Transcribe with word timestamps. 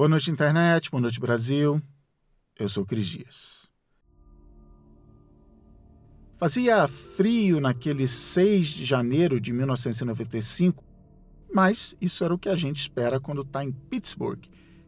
Boa 0.00 0.08
noite, 0.08 0.30
internet. 0.30 0.90
Boa 0.90 1.02
noite, 1.02 1.20
Brasil. 1.20 1.78
Eu 2.58 2.70
sou 2.70 2.86
Cris 2.86 3.04
Dias. 3.04 3.68
Fazia 6.38 6.88
frio 6.88 7.60
naquele 7.60 8.08
6 8.08 8.66
de 8.68 8.86
janeiro 8.86 9.38
de 9.38 9.52
1995, 9.52 10.82
mas 11.52 11.94
isso 12.00 12.24
era 12.24 12.32
o 12.32 12.38
que 12.38 12.48
a 12.48 12.54
gente 12.54 12.80
espera 12.80 13.20
quando 13.20 13.42
está 13.42 13.62
em 13.62 13.72
Pittsburgh, 13.72 14.40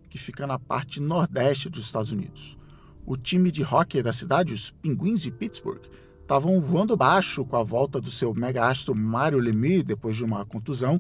que 0.08 0.16
fica 0.16 0.46
na 0.46 0.58
parte 0.58 0.98
nordeste 0.98 1.68
dos 1.68 1.84
Estados 1.84 2.10
Unidos. 2.10 2.58
O 3.04 3.14
time 3.14 3.50
de 3.50 3.62
hockey 3.62 4.02
da 4.02 4.14
cidade, 4.14 4.54
os 4.54 4.70
Pinguins 4.70 5.20
de 5.20 5.30
Pittsburgh, 5.30 5.82
estavam 6.22 6.58
voando 6.58 6.96
baixo 6.96 7.44
com 7.44 7.56
a 7.56 7.62
volta 7.62 8.00
do 8.00 8.10
seu 8.10 8.32
mega-astro 8.32 8.94
Mario 8.94 9.40
Lemieux 9.40 9.84
depois 9.84 10.16
de 10.16 10.24
uma 10.24 10.46
contusão 10.46 10.98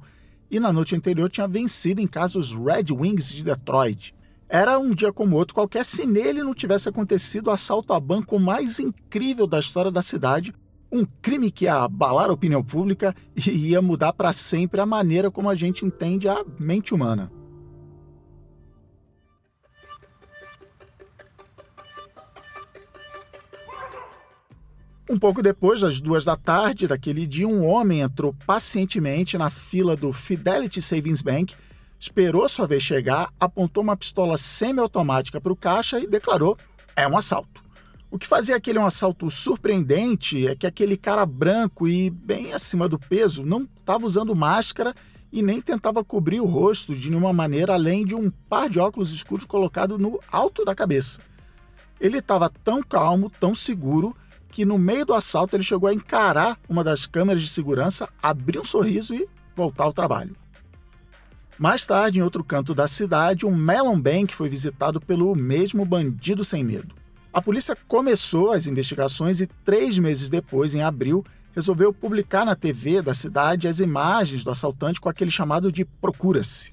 e 0.52 0.60
na 0.60 0.70
noite 0.70 0.94
anterior 0.94 1.30
tinha 1.30 1.48
vencido 1.48 2.02
em 2.02 2.06
casa 2.06 2.38
os 2.38 2.54
Red 2.54 2.92
Wings 2.92 3.32
de 3.32 3.42
Detroit. 3.42 4.14
Era 4.46 4.78
um 4.78 4.94
dia 4.94 5.10
como 5.10 5.34
outro 5.36 5.54
qualquer 5.54 5.82
se 5.82 6.04
nele 6.04 6.42
não 6.42 6.52
tivesse 6.52 6.90
acontecido 6.90 7.46
o 7.46 7.50
assalto 7.50 7.94
a 7.94 7.98
banco 7.98 8.38
mais 8.38 8.78
incrível 8.78 9.46
da 9.46 9.58
história 9.58 9.90
da 9.90 10.02
cidade, 10.02 10.52
um 10.92 11.06
crime 11.22 11.50
que 11.50 11.64
ia 11.64 11.76
abalar 11.76 12.28
a 12.28 12.34
opinião 12.34 12.62
pública 12.62 13.16
e 13.34 13.70
ia 13.70 13.80
mudar 13.80 14.12
para 14.12 14.30
sempre 14.30 14.78
a 14.78 14.84
maneira 14.84 15.30
como 15.30 15.48
a 15.48 15.54
gente 15.54 15.86
entende 15.86 16.28
a 16.28 16.44
mente 16.60 16.92
humana. 16.92 17.32
Um 25.12 25.18
pouco 25.18 25.42
depois 25.42 25.82
das 25.82 26.00
duas 26.00 26.24
da 26.24 26.36
tarde 26.36 26.88
daquele 26.88 27.26
dia, 27.26 27.46
um 27.46 27.66
homem 27.66 28.00
entrou 28.00 28.34
pacientemente 28.46 29.36
na 29.36 29.50
fila 29.50 29.94
do 29.94 30.10
Fidelity 30.10 30.80
Savings 30.80 31.20
Bank, 31.20 31.54
esperou 32.00 32.48
sua 32.48 32.66
vez 32.66 32.82
chegar, 32.82 33.30
apontou 33.38 33.82
uma 33.82 33.94
pistola 33.94 34.38
semiautomática 34.38 35.38
para 35.38 35.52
o 35.52 35.56
caixa 35.56 36.00
e 36.00 36.06
declarou: 36.06 36.56
é 36.96 37.06
um 37.06 37.14
assalto. 37.14 37.62
O 38.10 38.18
que 38.18 38.26
fazia 38.26 38.56
aquele 38.56 38.78
um 38.78 38.86
assalto 38.86 39.30
surpreendente 39.30 40.48
é 40.48 40.56
que 40.56 40.66
aquele 40.66 40.96
cara 40.96 41.26
branco 41.26 41.86
e 41.86 42.08
bem 42.08 42.54
acima 42.54 42.88
do 42.88 42.98
peso 42.98 43.44
não 43.44 43.68
estava 43.76 44.06
usando 44.06 44.34
máscara 44.34 44.94
e 45.30 45.42
nem 45.42 45.60
tentava 45.60 46.02
cobrir 46.02 46.40
o 46.40 46.46
rosto 46.46 46.94
de 46.94 47.10
nenhuma 47.10 47.34
maneira 47.34 47.74
além 47.74 48.06
de 48.06 48.14
um 48.14 48.30
par 48.48 48.66
de 48.66 48.80
óculos 48.80 49.12
escuros 49.12 49.44
colocado 49.44 49.98
no 49.98 50.18
alto 50.32 50.64
da 50.64 50.74
cabeça. 50.74 51.20
Ele 52.00 52.16
estava 52.16 52.48
tão 52.64 52.82
calmo, 52.82 53.30
tão 53.38 53.54
seguro, 53.54 54.16
que 54.52 54.66
no 54.66 54.78
meio 54.78 55.06
do 55.06 55.14
assalto 55.14 55.56
ele 55.56 55.64
chegou 55.64 55.88
a 55.88 55.94
encarar 55.94 56.58
uma 56.68 56.84
das 56.84 57.06
câmeras 57.06 57.42
de 57.42 57.48
segurança, 57.48 58.08
abrir 58.22 58.60
um 58.60 58.64
sorriso 58.64 59.14
e 59.14 59.26
voltar 59.56 59.84
ao 59.84 59.92
trabalho. 59.92 60.36
Mais 61.58 61.86
tarde, 61.86 62.18
em 62.18 62.22
outro 62.22 62.44
canto 62.44 62.74
da 62.74 62.86
cidade, 62.86 63.46
um 63.46 63.56
Melon 63.56 63.98
Bank 63.98 64.34
foi 64.34 64.48
visitado 64.48 65.00
pelo 65.00 65.34
mesmo 65.34 65.84
bandido 65.84 66.44
sem 66.44 66.62
medo. 66.62 66.94
A 67.32 67.40
polícia 67.40 67.76
começou 67.88 68.52
as 68.52 68.66
investigações 68.66 69.40
e, 69.40 69.46
três 69.64 69.98
meses 69.98 70.28
depois, 70.28 70.74
em 70.74 70.82
abril, 70.82 71.24
resolveu 71.54 71.92
publicar 71.92 72.44
na 72.44 72.54
TV 72.54 73.00
da 73.00 73.14
cidade 73.14 73.68
as 73.68 73.80
imagens 73.80 74.44
do 74.44 74.50
assaltante 74.50 75.00
com 75.00 75.08
aquele 75.08 75.30
chamado 75.30 75.72
de 75.72 75.84
Procura-se. 75.84 76.72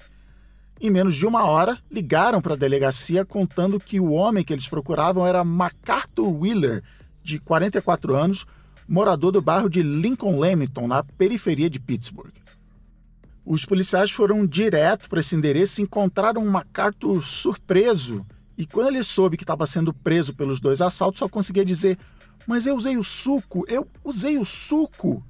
Em 0.80 0.90
menos 0.90 1.14
de 1.14 1.26
uma 1.26 1.44
hora, 1.44 1.78
ligaram 1.90 2.40
para 2.42 2.54
a 2.54 2.58
delegacia 2.58 3.24
contando 3.24 3.80
que 3.80 4.00
o 4.00 4.10
homem 4.10 4.44
que 4.44 4.52
eles 4.52 4.68
procuravam 4.68 5.26
era 5.26 5.44
MacArthur 5.44 6.28
Wheeler, 6.28 6.82
de 7.30 7.38
44 7.40 8.14
anos, 8.14 8.46
morador 8.86 9.32
do 9.32 9.40
bairro 9.40 9.70
de 9.70 9.82
Lincoln 9.82 10.38
Lamington, 10.38 10.86
na 10.86 11.02
periferia 11.02 11.70
de 11.70 11.78
Pittsburgh. 11.78 12.34
Os 13.46 13.64
policiais 13.64 14.10
foram 14.10 14.46
direto 14.46 15.08
para 15.08 15.20
esse 15.20 15.34
endereço 15.34 15.80
e 15.80 15.84
encontraram 15.84 16.42
um 16.42 16.50
MacArthur 16.50 17.22
surpreso. 17.22 18.24
E 18.58 18.66
quando 18.66 18.88
ele 18.88 19.02
soube 19.02 19.36
que 19.36 19.44
estava 19.44 19.66
sendo 19.66 19.94
preso 19.94 20.34
pelos 20.34 20.60
dois 20.60 20.82
assaltos, 20.82 21.20
só 21.20 21.28
conseguia 21.28 21.64
dizer: 21.64 21.98
Mas 22.46 22.66
eu 22.66 22.76
usei 22.76 22.98
o 22.98 23.02
suco, 23.02 23.64
eu 23.68 23.88
usei 24.04 24.36
o 24.36 24.44
suco. 24.44 25.24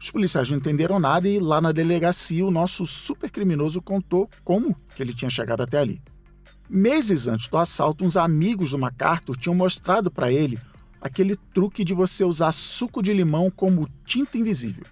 Os 0.00 0.10
policiais 0.10 0.50
não 0.50 0.58
entenderam 0.58 0.98
nada 0.98 1.28
e 1.28 1.38
lá 1.38 1.60
na 1.60 1.70
delegacia 1.70 2.44
o 2.44 2.50
nosso 2.50 2.84
supercriminoso 2.84 3.80
contou 3.80 4.28
como 4.42 4.76
que 4.94 5.02
ele 5.02 5.14
tinha 5.14 5.30
chegado 5.30 5.62
até 5.62 5.78
ali. 5.78 6.02
Meses 6.68 7.28
antes 7.28 7.48
do 7.48 7.56
assalto, 7.56 8.04
uns 8.04 8.16
amigos 8.16 8.72
do 8.72 8.78
MacArthur 8.78 9.36
tinham 9.36 9.54
mostrado 9.54 10.10
para 10.10 10.32
ele 10.32 10.58
aquele 11.04 11.36
truque 11.36 11.84
de 11.84 11.92
você 11.92 12.24
usar 12.24 12.50
suco 12.50 13.02
de 13.02 13.12
limão 13.12 13.50
como 13.50 13.86
tinta 14.06 14.38
invisível. 14.38 14.86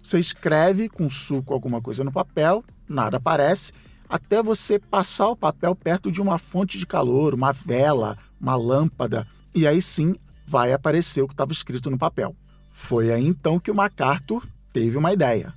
Você 0.00 0.20
escreve 0.20 0.88
com 0.88 1.10
suco 1.10 1.52
alguma 1.52 1.82
coisa 1.82 2.04
no 2.04 2.12
papel, 2.12 2.64
nada 2.88 3.16
aparece, 3.16 3.72
até 4.08 4.40
você 4.40 4.78
passar 4.78 5.26
o 5.26 5.36
papel 5.36 5.74
perto 5.74 6.12
de 6.12 6.22
uma 6.22 6.38
fonte 6.38 6.78
de 6.78 6.86
calor, 6.86 7.34
uma 7.34 7.52
vela, 7.52 8.16
uma 8.40 8.54
lâmpada, 8.54 9.26
e 9.52 9.66
aí 9.66 9.82
sim 9.82 10.14
vai 10.46 10.72
aparecer 10.72 11.22
o 11.22 11.26
que 11.26 11.34
estava 11.34 11.52
escrito 11.52 11.90
no 11.90 11.98
papel. 11.98 12.36
Foi 12.70 13.12
aí 13.12 13.26
então 13.26 13.58
que 13.58 13.70
o 13.70 13.74
MacArthur 13.74 14.46
teve 14.72 14.96
uma 14.96 15.12
ideia. 15.12 15.52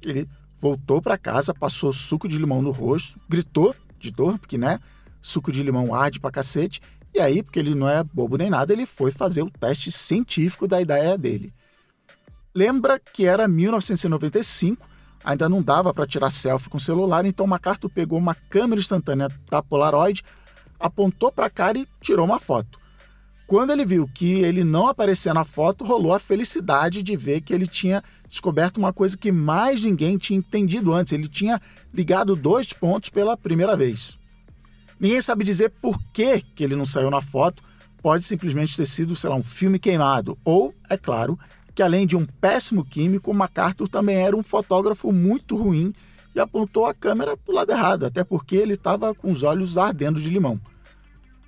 Ele 0.00 0.28
voltou 0.56 1.02
para 1.02 1.18
casa, 1.18 1.52
passou 1.52 1.92
suco 1.92 2.28
de 2.28 2.38
limão 2.38 2.62
no 2.62 2.70
rosto, 2.70 3.20
gritou 3.28 3.74
de 3.98 4.12
dor, 4.12 4.38
porque 4.38 4.56
né, 4.56 4.78
suco 5.20 5.50
de 5.50 5.64
limão 5.64 5.92
arde 5.92 6.20
pra 6.20 6.30
cacete, 6.30 6.80
e 7.16 7.20
aí, 7.20 7.42
porque 7.42 7.58
ele 7.58 7.74
não 7.74 7.88
é 7.88 8.04
bobo 8.04 8.36
nem 8.36 8.50
nada, 8.50 8.74
ele 8.74 8.84
foi 8.84 9.10
fazer 9.10 9.40
o 9.40 9.50
teste 9.50 9.90
científico 9.90 10.68
da 10.68 10.82
ideia 10.82 11.16
dele. 11.16 11.50
Lembra 12.54 12.98
que 12.98 13.24
era 13.24 13.48
1995, 13.48 14.86
ainda 15.24 15.48
não 15.48 15.62
dava 15.62 15.94
para 15.94 16.06
tirar 16.06 16.28
selfie 16.28 16.68
com 16.68 16.78
celular, 16.78 17.24
então 17.24 17.46
MacArthur 17.46 17.88
pegou 17.88 18.18
uma 18.18 18.34
câmera 18.34 18.78
instantânea 18.78 19.30
da 19.50 19.62
Polaroid, 19.62 20.22
apontou 20.78 21.32
para 21.32 21.46
a 21.46 21.50
cara 21.50 21.78
e 21.78 21.88
tirou 22.02 22.26
uma 22.26 22.38
foto. 22.38 22.78
Quando 23.46 23.70
ele 23.70 23.86
viu 23.86 24.06
que 24.12 24.40
ele 24.40 24.62
não 24.62 24.86
aparecia 24.86 25.32
na 25.32 25.44
foto, 25.44 25.84
rolou 25.84 26.12
a 26.12 26.18
felicidade 26.18 27.02
de 27.02 27.16
ver 27.16 27.40
que 27.40 27.54
ele 27.54 27.66
tinha 27.66 28.02
descoberto 28.28 28.76
uma 28.76 28.92
coisa 28.92 29.16
que 29.16 29.32
mais 29.32 29.80
ninguém 29.80 30.18
tinha 30.18 30.38
entendido 30.38 30.92
antes. 30.92 31.12
Ele 31.12 31.28
tinha 31.28 31.60
ligado 31.94 32.36
dois 32.36 32.72
pontos 32.72 33.08
pela 33.08 33.36
primeira 33.36 33.76
vez. 33.76 34.18
Ninguém 34.98 35.20
sabe 35.20 35.44
dizer 35.44 35.70
por 35.80 36.00
que, 36.12 36.40
que 36.40 36.64
ele 36.64 36.76
não 36.76 36.86
saiu 36.86 37.10
na 37.10 37.20
foto. 37.20 37.62
Pode 38.02 38.24
simplesmente 38.24 38.76
ter 38.76 38.86
sido, 38.86 39.16
sei 39.16 39.30
lá, 39.30 39.36
um 39.36 39.44
filme 39.44 39.78
queimado. 39.78 40.38
Ou, 40.44 40.72
é 40.88 40.96
claro, 40.96 41.38
que 41.74 41.82
além 41.82 42.06
de 42.06 42.16
um 42.16 42.24
péssimo 42.24 42.84
químico, 42.84 43.34
MacArthur 43.34 43.88
também 43.88 44.16
era 44.16 44.36
um 44.36 44.42
fotógrafo 44.42 45.12
muito 45.12 45.56
ruim 45.56 45.92
e 46.34 46.40
apontou 46.40 46.86
a 46.86 46.94
câmera 46.94 47.36
para 47.36 47.52
o 47.52 47.54
lado 47.54 47.72
errado, 47.72 48.06
até 48.06 48.22
porque 48.22 48.56
ele 48.56 48.74
estava 48.74 49.14
com 49.14 49.30
os 49.30 49.42
olhos 49.42 49.76
ardendo 49.76 50.20
de 50.20 50.30
limão. 50.30 50.60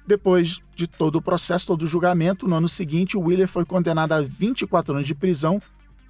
Depois 0.06 0.60
de 0.74 0.86
todo 0.86 1.16
o 1.16 1.22
processo, 1.22 1.66
todo 1.66 1.82
o 1.82 1.86
julgamento, 1.86 2.48
no 2.48 2.56
ano 2.56 2.68
seguinte, 2.68 3.16
o 3.16 3.20
Wheeler 3.20 3.46
foi 3.46 3.66
condenado 3.66 4.12
a 4.12 4.22
24 4.22 4.94
anos 4.94 5.06
de 5.06 5.14
prisão. 5.14 5.60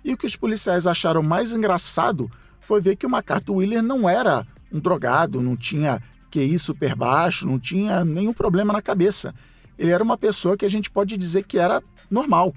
E 0.05 0.13
o 0.13 0.17
que 0.17 0.27
os 0.27 0.37
policiais 0.37 0.87
acharam 0.87 1.21
mais 1.23 1.53
engraçado 1.53 2.31
foi 2.61 2.81
ver 2.81 2.95
que 2.95 3.07
o 3.07 3.11
MacArthur 3.11 3.57
Wheeler 3.57 3.83
não 3.83 4.09
era 4.09 4.47
um 4.73 4.79
drogado, 4.79 5.43
não 5.43 5.57
tinha 5.57 6.01
QI 6.31 6.59
super 6.59 6.95
baixo, 6.95 7.47
não 7.47 7.59
tinha 7.59 8.05
nenhum 8.05 8.33
problema 8.33 8.73
na 8.73 8.83
cabeça. 8.83 9.33
Ele 9.79 9.91
era 9.91 10.03
uma 10.03 10.19
pessoa 10.19 10.57
que 10.57 10.65
a 10.65 10.71
gente 10.71 10.91
pode 10.91 11.17
dizer 11.17 11.45
que 11.45 11.59
era 11.59 11.83
normal. 12.11 12.55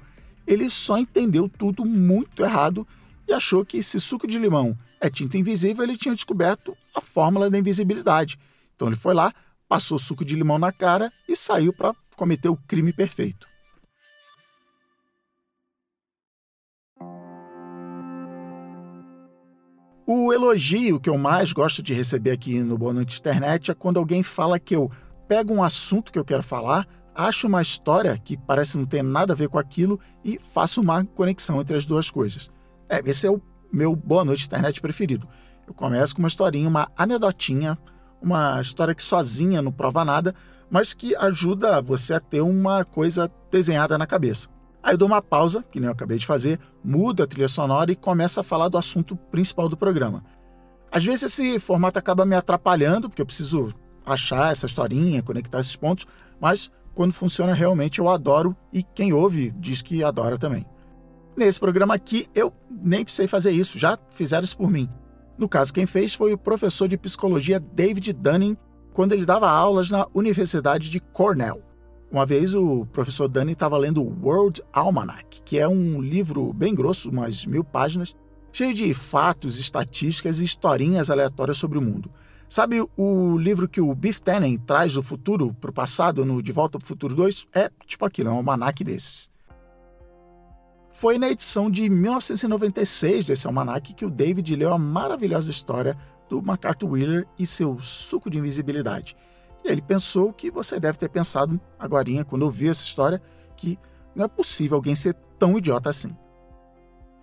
Ele 0.47 0.69
só 0.69 0.97
entendeu 0.97 1.49
tudo 1.49 1.85
muito 1.85 2.43
errado 2.43 2.87
e 3.27 3.33
achou 3.33 3.65
que 3.65 3.81
se 3.81 3.99
suco 3.99 4.27
de 4.27 4.39
limão 4.39 4.77
é 5.01 5.09
tinta 5.09 5.35
invisível, 5.35 5.83
ele 5.83 5.97
tinha 5.97 6.13
descoberto 6.13 6.77
a 6.95 7.01
fórmula 7.01 7.49
da 7.49 7.57
invisibilidade. 7.57 8.37
Então 8.75 8.87
ele 8.87 8.95
foi 8.95 9.15
lá, 9.15 9.33
passou 9.67 9.97
suco 9.97 10.23
de 10.23 10.35
limão 10.35 10.59
na 10.59 10.71
cara 10.71 11.11
e 11.27 11.35
saiu 11.35 11.73
para 11.73 11.95
cometer 12.15 12.49
o 12.49 12.55
crime 12.55 12.93
perfeito. 12.93 13.49
O 20.13 20.33
elogio 20.33 20.99
que 20.99 21.09
eu 21.09 21.17
mais 21.17 21.53
gosto 21.53 21.81
de 21.81 21.93
receber 21.93 22.31
aqui 22.31 22.59
no 22.59 22.77
Boa 22.77 22.91
Noite 22.91 23.17
Internet 23.17 23.71
é 23.71 23.73
quando 23.73 23.97
alguém 23.97 24.21
fala 24.21 24.59
que 24.59 24.75
eu 24.75 24.91
pego 25.25 25.53
um 25.53 25.63
assunto 25.63 26.11
que 26.11 26.19
eu 26.19 26.25
quero 26.25 26.43
falar, 26.43 26.85
acho 27.15 27.47
uma 27.47 27.61
história 27.61 28.17
que 28.17 28.35
parece 28.35 28.77
não 28.77 28.85
ter 28.85 29.01
nada 29.03 29.31
a 29.31 29.35
ver 29.37 29.47
com 29.47 29.57
aquilo 29.57 29.97
e 30.21 30.37
faço 30.37 30.81
uma 30.81 31.05
conexão 31.05 31.61
entre 31.61 31.77
as 31.77 31.85
duas 31.85 32.11
coisas. 32.11 32.51
É, 32.89 33.01
esse 33.05 33.25
é 33.25 33.31
o 33.31 33.41
meu 33.71 33.95
Boa 33.95 34.25
Noite 34.25 34.45
Internet 34.45 34.81
preferido. 34.81 35.25
Eu 35.65 35.73
começo 35.73 36.13
com 36.13 36.21
uma 36.21 36.27
historinha, 36.27 36.67
uma 36.67 36.91
anedotinha, 36.97 37.77
uma 38.21 38.59
história 38.59 38.93
que 38.93 39.01
sozinha 39.01 39.61
não 39.61 39.71
prova 39.71 40.03
nada, 40.03 40.35
mas 40.69 40.93
que 40.93 41.15
ajuda 41.15 41.81
você 41.81 42.15
a 42.15 42.19
ter 42.19 42.41
uma 42.41 42.83
coisa 42.83 43.31
desenhada 43.49 43.97
na 43.97 44.05
cabeça. 44.05 44.49
Aí 44.83 44.93
eu 44.93 44.97
dou 44.97 45.07
uma 45.07 45.21
pausa, 45.21 45.63
que 45.69 45.79
nem 45.79 45.87
eu 45.87 45.93
acabei 45.93 46.17
de 46.17 46.25
fazer, 46.25 46.59
mudo 46.83 47.21
a 47.21 47.27
trilha 47.27 47.47
sonora 47.47 47.91
e 47.91 47.95
começo 47.95 48.39
a 48.39 48.43
falar 48.43 48.67
do 48.67 48.77
assunto 48.77 49.15
principal 49.15 49.69
do 49.69 49.77
programa. 49.77 50.23
Às 50.91 51.05
vezes 51.05 51.23
esse 51.23 51.59
formato 51.59 51.99
acaba 51.99 52.25
me 52.25 52.35
atrapalhando, 52.35 53.07
porque 53.07 53.21
eu 53.21 53.25
preciso 53.25 53.73
achar 54.05 54.51
essa 54.51 54.65
historinha, 54.65 55.21
conectar 55.21 55.59
esses 55.59 55.75
pontos, 55.75 56.05
mas 56.39 56.71
quando 56.93 57.13
funciona 57.13 57.53
realmente 57.53 57.99
eu 57.99 58.09
adoro 58.09 58.55
e 58.73 58.83
quem 58.83 59.13
ouve 59.13 59.51
diz 59.57 59.81
que 59.81 60.03
adora 60.03 60.37
também. 60.37 60.65
Nesse 61.37 61.59
programa 61.59 61.93
aqui 61.93 62.27
eu 62.35 62.51
nem 62.69 63.03
precisei 63.03 63.27
fazer 63.27 63.51
isso, 63.51 63.79
já 63.79 63.97
fizeram 64.09 64.43
isso 64.43 64.57
por 64.57 64.69
mim. 64.69 64.89
No 65.37 65.47
caso, 65.47 65.73
quem 65.73 65.85
fez 65.85 66.13
foi 66.13 66.33
o 66.33 66.37
professor 66.37 66.87
de 66.87 66.97
psicologia 66.97 67.59
David 67.59 68.13
Dunning, 68.13 68.55
quando 68.93 69.13
ele 69.13 69.25
dava 69.25 69.49
aulas 69.49 69.89
na 69.89 70.05
Universidade 70.13 70.89
de 70.89 70.99
Cornell. 70.99 71.63
Uma 72.11 72.25
vez 72.25 72.53
o 72.53 72.85
professor 72.87 73.29
Dani 73.29 73.53
estava 73.53 73.77
lendo 73.77 74.03
o 74.03 74.17
World 74.21 74.61
Almanac, 74.73 75.41
que 75.45 75.57
é 75.57 75.65
um 75.65 76.01
livro 76.01 76.51
bem 76.51 76.75
grosso, 76.75 77.09
umas 77.09 77.45
mil 77.45 77.63
páginas, 77.63 78.13
cheio 78.51 78.73
de 78.73 78.93
fatos, 78.93 79.57
estatísticas 79.57 80.41
e 80.41 80.43
historinhas 80.43 81.09
aleatórias 81.09 81.57
sobre 81.57 81.77
o 81.77 81.81
mundo. 81.81 82.11
Sabe 82.49 82.85
o 82.97 83.37
livro 83.37 83.69
que 83.69 83.79
o 83.79 83.95
Biff 83.95 84.21
Tannen 84.21 84.57
traz 84.57 84.93
do 84.93 85.01
futuro 85.01 85.53
para 85.53 85.71
o 85.71 85.73
passado 85.73 86.25
no 86.25 86.43
De 86.43 86.51
Volta 86.51 86.77
para 86.77 86.83
o 86.83 86.87
Futuro 86.87 87.15
2? 87.15 87.47
É 87.53 87.71
tipo 87.85 88.03
aquilo, 88.03 88.27
é 88.27 88.33
um 88.33 88.35
almanac 88.35 88.83
desses. 88.83 89.31
Foi 90.91 91.17
na 91.17 91.29
edição 91.29 91.71
de 91.71 91.89
1996 91.89 93.23
desse 93.23 93.47
almanac 93.47 93.93
que 93.93 94.03
o 94.03 94.09
David 94.09 94.53
leu 94.57 94.73
a 94.73 94.77
maravilhosa 94.77 95.49
história 95.49 95.97
do 96.27 96.41
MacArthur 96.41 96.91
Wheeler 96.91 97.27
e 97.39 97.45
seu 97.45 97.81
suco 97.81 98.29
de 98.29 98.37
invisibilidade. 98.37 99.15
E 99.63 99.69
ele 99.69 99.81
pensou 99.81 100.33
que 100.33 100.49
você 100.49 100.79
deve 100.79 100.97
ter 100.97 101.09
pensado 101.09 101.59
agora, 101.77 102.07
quando 102.25 102.43
ouviu 102.43 102.71
essa 102.71 102.83
história, 102.83 103.21
que 103.55 103.77
não 104.15 104.25
é 104.25 104.27
possível 104.27 104.77
alguém 104.77 104.95
ser 104.95 105.13
tão 105.37 105.57
idiota 105.57 105.89
assim. 105.89 106.15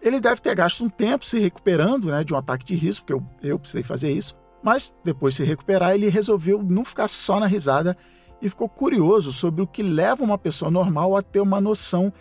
Ele 0.01 0.21
deve 0.21 0.41
ter 0.41 0.55
gasto 0.55 0.85
um 0.85 0.89
tempo 0.89 1.25
se 1.25 1.39
recuperando 1.39 2.09
né, 2.09 2.23
de 2.23 2.33
um 2.33 2.37
ataque 2.37 2.65
de 2.65 2.75
risco, 2.75 3.07
porque 3.07 3.47
eu, 3.47 3.51
eu 3.51 3.59
precisei 3.59 3.83
fazer 3.83 4.11
isso, 4.11 4.37
mas 4.63 4.93
depois 5.05 5.35
de 5.35 5.43
se 5.43 5.49
recuperar, 5.49 5.95
ele 5.95 6.09
resolveu 6.09 6.63
não 6.63 6.85
ficar 6.85 7.09
só 7.09 7.41
na 7.41 7.47
risada 7.47 7.97
e 8.41 8.49
ficou 8.49 8.69
curioso 8.69 9.33
sobre 9.33 9.63
o 9.63 9.67
que 9.67 9.83
leva 9.83 10.23
uma 10.23 10.39
pessoa 10.39 10.71
normal 10.71 11.17
a 11.17 11.23
ter 11.23 11.41
uma 11.41 11.61
noção 11.61 12.13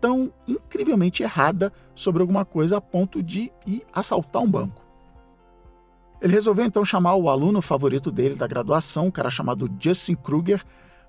tão 0.00 0.32
incrivelmente 0.46 1.22
errada 1.22 1.72
sobre 1.94 2.20
alguma 2.20 2.44
coisa 2.44 2.76
a 2.76 2.80
ponto 2.80 3.22
de 3.22 3.52
ir 3.66 3.82
assaltar 3.92 4.42
um 4.42 4.50
banco. 4.50 4.84
Ele 6.22 6.32
resolveu 6.32 6.64
então 6.64 6.84
chamar 6.84 7.16
o 7.16 7.28
aluno 7.28 7.60
favorito 7.60 8.12
dele 8.12 8.36
da 8.36 8.46
graduação, 8.46 9.06
um 9.06 9.10
cara 9.10 9.28
chamado 9.28 9.68
Justin 9.80 10.14
Kruger, 10.14 10.64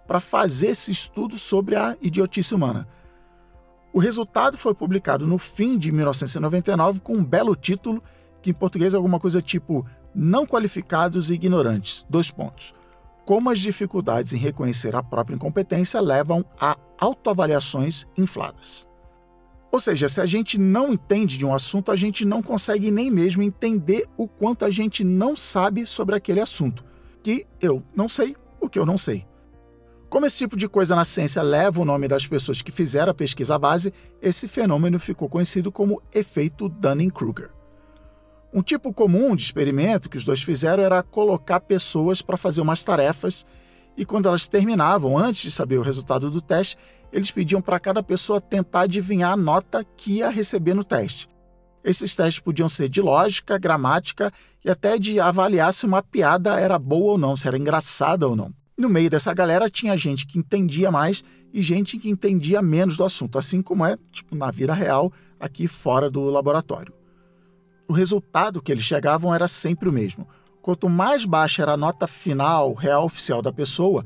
para 0.07 0.19
fazer 0.19 0.69
esse 0.69 0.89
estudo 0.91 1.37
sobre 1.37 1.75
a 1.75 1.95
idiotice 2.01 2.55
humana. 2.55 2.87
O 3.93 3.99
resultado 3.99 4.57
foi 4.57 4.73
publicado 4.73 5.27
no 5.27 5.37
fim 5.37 5.77
de 5.77 5.91
1999 5.91 6.99
com 7.01 7.13
um 7.13 7.23
belo 7.23 7.55
título, 7.55 8.01
que 8.41 8.49
em 8.49 8.53
português 8.53 8.95
é 8.95 8.97
alguma 8.97 9.19
coisa 9.19 9.39
tipo 9.39 9.85
Não 10.15 10.47
qualificados 10.47 11.29
e 11.29 11.35
ignorantes. 11.35 12.03
Dois 12.09 12.31
pontos. 12.31 12.73
Como 13.23 13.51
as 13.51 13.59
dificuldades 13.59 14.33
em 14.33 14.37
reconhecer 14.37 14.95
a 14.95 15.03
própria 15.03 15.35
incompetência 15.35 16.01
levam 16.01 16.43
a 16.59 16.75
autoavaliações 16.99 18.07
infladas. 18.17 18.89
Ou 19.73 19.79
seja, 19.79 20.07
se 20.07 20.21
a 20.21 20.25
gente 20.27 20.59
não 20.59 20.93
entende 20.93 21.35
de 21.35 21.43
um 21.43 21.51
assunto, 21.51 21.91
a 21.91 21.95
gente 21.95 22.25
não 22.25 22.43
consegue 22.43 22.91
nem 22.91 23.09
mesmo 23.09 23.41
entender 23.41 24.05
o 24.15 24.27
quanto 24.27 24.65
a 24.65 24.69
gente 24.69 25.03
não 25.03 25.35
sabe 25.35 25.83
sobre 25.83 26.13
aquele 26.13 26.39
assunto. 26.39 26.85
Que 27.23 27.47
eu 27.59 27.81
não 27.95 28.07
sei 28.07 28.35
o 28.61 28.69
que 28.69 28.77
eu 28.77 28.85
não 28.85 28.99
sei. 28.99 29.25
Como 30.11 30.27
esse 30.27 30.37
tipo 30.37 30.55
de 30.55 30.69
coisa 30.69 30.95
na 30.95 31.03
ciência 31.03 31.41
leva 31.41 31.81
o 31.81 31.85
nome 31.85 32.07
das 32.07 32.27
pessoas 32.27 32.61
que 32.61 32.71
fizeram 32.71 33.09
a 33.09 33.15
pesquisa 33.15 33.57
base, 33.57 33.91
esse 34.21 34.47
fenômeno 34.47 34.99
ficou 34.99 35.27
conhecido 35.27 35.71
como 35.71 36.03
efeito 36.13 36.69
Dunning-Kruger. 36.69 37.49
Um 38.53 38.61
tipo 38.61 38.93
comum 38.93 39.35
de 39.35 39.41
experimento 39.41 40.07
que 40.07 40.17
os 40.17 40.23
dois 40.23 40.43
fizeram 40.43 40.83
era 40.83 41.01
colocar 41.01 41.59
pessoas 41.61 42.21
para 42.21 42.37
fazer 42.37 42.61
umas 42.61 42.83
tarefas 42.83 43.43
e 43.95 44.05
quando 44.05 44.27
elas 44.27 44.47
terminavam, 44.47 45.17
antes 45.17 45.43
de 45.43 45.51
saber 45.51 45.77
o 45.77 45.83
resultado 45.83 46.29
do 46.31 46.41
teste, 46.41 46.77
eles 47.11 47.29
pediam 47.29 47.61
para 47.61 47.79
cada 47.79 48.01
pessoa 48.01 48.41
tentar 48.41 48.81
adivinhar 48.81 49.33
a 49.33 49.37
nota 49.37 49.85
que 49.95 50.17
ia 50.17 50.29
receber 50.29 50.73
no 50.73 50.83
teste. 50.83 51.29
Esses 51.83 52.15
testes 52.15 52.41
podiam 52.41 52.69
ser 52.69 52.87
de 52.87 53.01
lógica, 53.01 53.57
gramática 53.57 54.31
e 54.63 54.69
até 54.69 54.97
de 54.97 55.19
avaliar 55.19 55.73
se 55.73 55.85
uma 55.85 56.01
piada 56.01 56.59
era 56.59 56.79
boa 56.79 57.13
ou 57.13 57.17
não, 57.17 57.35
se 57.35 57.47
era 57.47 57.57
engraçada 57.57 58.27
ou 58.27 58.35
não. 58.35 58.53
No 58.77 58.89
meio 58.89 59.09
dessa 59.09 59.33
galera 59.33 59.69
tinha 59.69 59.95
gente 59.95 60.25
que 60.25 60.39
entendia 60.39 60.89
mais 60.89 61.23
e 61.53 61.61
gente 61.61 61.99
que 61.99 62.09
entendia 62.09 62.61
menos 62.61 62.97
do 62.97 63.03
assunto, 63.03 63.37
assim 63.37 63.61
como 63.61 63.85
é 63.85 63.97
tipo 64.11 64.35
na 64.35 64.49
vida 64.49 64.73
real 64.73 65.11
aqui 65.39 65.67
fora 65.67 66.09
do 66.09 66.23
laboratório. 66.23 66.93
O 67.87 67.93
resultado 67.93 68.61
que 68.61 68.71
eles 68.71 68.83
chegavam 68.83 69.35
era 69.35 69.47
sempre 69.47 69.89
o 69.89 69.91
mesmo. 69.91 70.27
Quanto 70.63 70.87
mais 70.87 71.25
baixa 71.25 71.61
era 71.61 71.73
a 71.73 71.77
nota 71.77 72.07
final, 72.07 72.73
real 72.73 73.03
oficial 73.03 73.41
da 73.41 73.51
pessoa, 73.51 74.05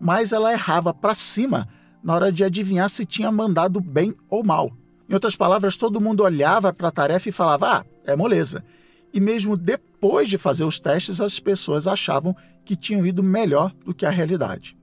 mais 0.00 0.32
ela 0.32 0.50
errava 0.50 0.94
para 0.94 1.12
cima 1.12 1.68
na 2.02 2.14
hora 2.14 2.32
de 2.32 2.42
adivinhar 2.42 2.88
se 2.88 3.04
tinha 3.04 3.30
mandado 3.30 3.78
bem 3.78 4.14
ou 4.26 4.42
mal. 4.42 4.72
Em 5.06 5.12
outras 5.12 5.36
palavras, 5.36 5.76
todo 5.76 6.00
mundo 6.00 6.22
olhava 6.22 6.72
para 6.72 6.88
a 6.88 6.90
tarefa 6.90 7.28
e 7.28 7.32
falava: 7.32 7.76
ah, 7.76 7.84
é 8.06 8.16
moleza. 8.16 8.64
E 9.12 9.20
mesmo 9.20 9.54
depois 9.54 10.30
de 10.30 10.38
fazer 10.38 10.64
os 10.64 10.80
testes, 10.80 11.20
as 11.20 11.38
pessoas 11.38 11.86
achavam 11.86 12.34
que 12.64 12.74
tinham 12.74 13.04
ido 13.04 13.22
melhor 13.22 13.70
do 13.84 13.94
que 13.94 14.06
a 14.06 14.10
realidade. 14.10 14.78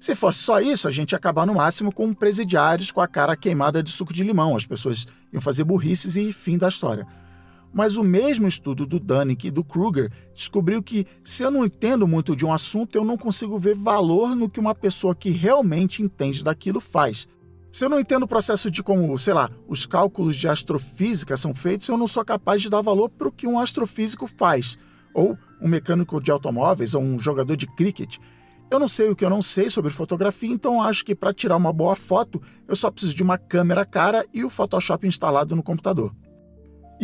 Se 0.00 0.14
fosse 0.14 0.38
só 0.38 0.58
isso, 0.58 0.88
a 0.88 0.90
gente 0.90 1.12
ia 1.12 1.18
acabar 1.18 1.46
no 1.46 1.54
máximo 1.54 1.92
com 1.92 2.14
presidiários 2.14 2.90
com 2.90 3.02
a 3.02 3.08
cara 3.08 3.36
queimada 3.36 3.82
de 3.82 3.90
suco 3.90 4.12
de 4.12 4.24
limão. 4.24 4.56
As 4.56 4.64
pessoas 4.64 5.06
iam 5.30 5.42
fazer 5.42 5.64
burrices 5.64 6.16
e 6.16 6.32
fim 6.32 6.56
da 6.56 6.68
história. 6.68 7.06
Mas 7.74 7.96
o 7.96 8.04
mesmo 8.04 8.46
estudo 8.46 8.86
do 8.86 9.00
Dunning 9.00 9.36
e 9.42 9.50
do 9.50 9.64
Kruger 9.64 10.08
descobriu 10.32 10.80
que, 10.80 11.04
se 11.24 11.42
eu 11.42 11.50
não 11.50 11.64
entendo 11.64 12.06
muito 12.06 12.36
de 12.36 12.46
um 12.46 12.52
assunto, 12.52 12.94
eu 12.94 13.04
não 13.04 13.18
consigo 13.18 13.58
ver 13.58 13.74
valor 13.74 14.36
no 14.36 14.48
que 14.48 14.60
uma 14.60 14.76
pessoa 14.76 15.12
que 15.12 15.30
realmente 15.30 16.00
entende 16.00 16.44
daquilo 16.44 16.80
faz. 16.80 17.26
Se 17.72 17.84
eu 17.84 17.88
não 17.88 17.98
entendo 17.98 18.22
o 18.22 18.28
processo 18.28 18.70
de 18.70 18.80
como, 18.80 19.18
sei 19.18 19.34
lá, 19.34 19.50
os 19.66 19.84
cálculos 19.84 20.36
de 20.36 20.46
astrofísica 20.46 21.36
são 21.36 21.52
feitos, 21.52 21.88
eu 21.88 21.98
não 21.98 22.06
sou 22.06 22.24
capaz 22.24 22.62
de 22.62 22.70
dar 22.70 22.80
valor 22.80 23.08
para 23.08 23.26
o 23.26 23.32
que 23.32 23.48
um 23.48 23.58
astrofísico 23.58 24.28
faz, 24.28 24.78
ou 25.12 25.36
um 25.60 25.66
mecânico 25.66 26.20
de 26.20 26.30
automóveis, 26.30 26.94
ou 26.94 27.02
um 27.02 27.18
jogador 27.18 27.56
de 27.56 27.66
cricket. 27.66 28.18
Eu 28.70 28.78
não 28.78 28.86
sei 28.86 29.10
o 29.10 29.16
que 29.16 29.24
eu 29.24 29.30
não 29.30 29.42
sei 29.42 29.68
sobre 29.68 29.90
fotografia, 29.90 30.52
então 30.52 30.80
acho 30.80 31.04
que 31.04 31.16
para 31.16 31.34
tirar 31.34 31.56
uma 31.56 31.72
boa 31.72 31.96
foto 31.96 32.40
eu 32.68 32.76
só 32.76 32.88
preciso 32.88 33.16
de 33.16 33.24
uma 33.24 33.36
câmera 33.36 33.84
cara 33.84 34.24
e 34.32 34.44
o 34.44 34.50
Photoshop 34.50 35.04
instalado 35.08 35.56
no 35.56 35.62
computador. 35.62 36.14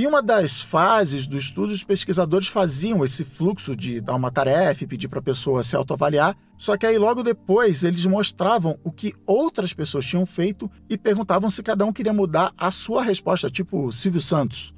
Em 0.01 0.07
uma 0.07 0.23
das 0.23 0.63
fases 0.63 1.27
do 1.27 1.37
estudo, 1.37 1.75
os 1.75 1.85
pesquisadores 1.85 2.49
faziam 2.49 3.05
esse 3.05 3.23
fluxo 3.23 3.77
de 3.77 4.01
dar 4.01 4.15
uma 4.15 4.31
tarefa 4.31 4.83
e 4.83 4.87
pedir 4.87 5.09
para 5.09 5.19
a 5.19 5.23
pessoa 5.23 5.63
se 5.63 5.77
autoavaliar, 5.77 6.35
só 6.57 6.75
que 6.75 6.87
aí 6.87 6.97
logo 6.97 7.23
depois 7.23 7.85
eles 7.85 8.07
mostravam 8.07 8.79
o 8.83 8.91
que 8.91 9.15
outras 9.27 9.75
pessoas 9.75 10.07
tinham 10.07 10.25
feito 10.25 10.71
e 10.89 10.97
perguntavam 10.97 11.51
se 11.51 11.63
cada 11.63 11.85
um 11.85 11.93
queria 11.93 12.15
mudar 12.15 12.51
a 12.57 12.71
sua 12.71 13.03
resposta, 13.03 13.51
tipo 13.51 13.93
Silvio 13.93 14.23
Santos. 14.23 14.73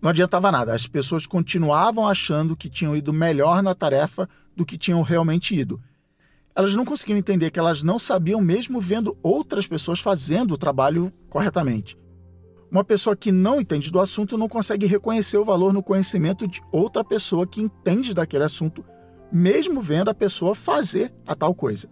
Não 0.00 0.10
adiantava 0.10 0.52
nada, 0.52 0.72
as 0.72 0.86
pessoas 0.86 1.26
continuavam 1.26 2.06
achando 2.06 2.56
que 2.56 2.68
tinham 2.68 2.94
ido 2.94 3.12
melhor 3.12 3.60
na 3.64 3.74
tarefa 3.74 4.28
do 4.54 4.64
que 4.64 4.78
tinham 4.78 5.02
realmente 5.02 5.56
ido. 5.56 5.82
Elas 6.54 6.76
não 6.76 6.84
conseguiam 6.84 7.18
entender 7.18 7.50
que 7.50 7.58
elas 7.58 7.82
não 7.82 7.98
sabiam 7.98 8.40
mesmo 8.40 8.80
vendo 8.80 9.18
outras 9.24 9.66
pessoas 9.66 9.98
fazendo 9.98 10.54
o 10.54 10.56
trabalho 10.56 11.12
corretamente. 11.28 11.98
Uma 12.70 12.84
pessoa 12.84 13.16
que 13.16 13.32
não 13.32 13.60
entende 13.60 13.90
do 13.90 13.98
assunto 13.98 14.36
não 14.36 14.48
consegue 14.48 14.86
reconhecer 14.86 15.38
o 15.38 15.44
valor 15.44 15.72
no 15.72 15.82
conhecimento 15.82 16.46
de 16.46 16.60
outra 16.70 17.02
pessoa 17.02 17.46
que 17.46 17.62
entende 17.62 18.12
daquele 18.12 18.44
assunto, 18.44 18.84
mesmo 19.32 19.80
vendo 19.80 20.10
a 20.10 20.14
pessoa 20.14 20.54
fazer 20.54 21.14
a 21.26 21.34
tal 21.34 21.54
coisa. 21.54 21.88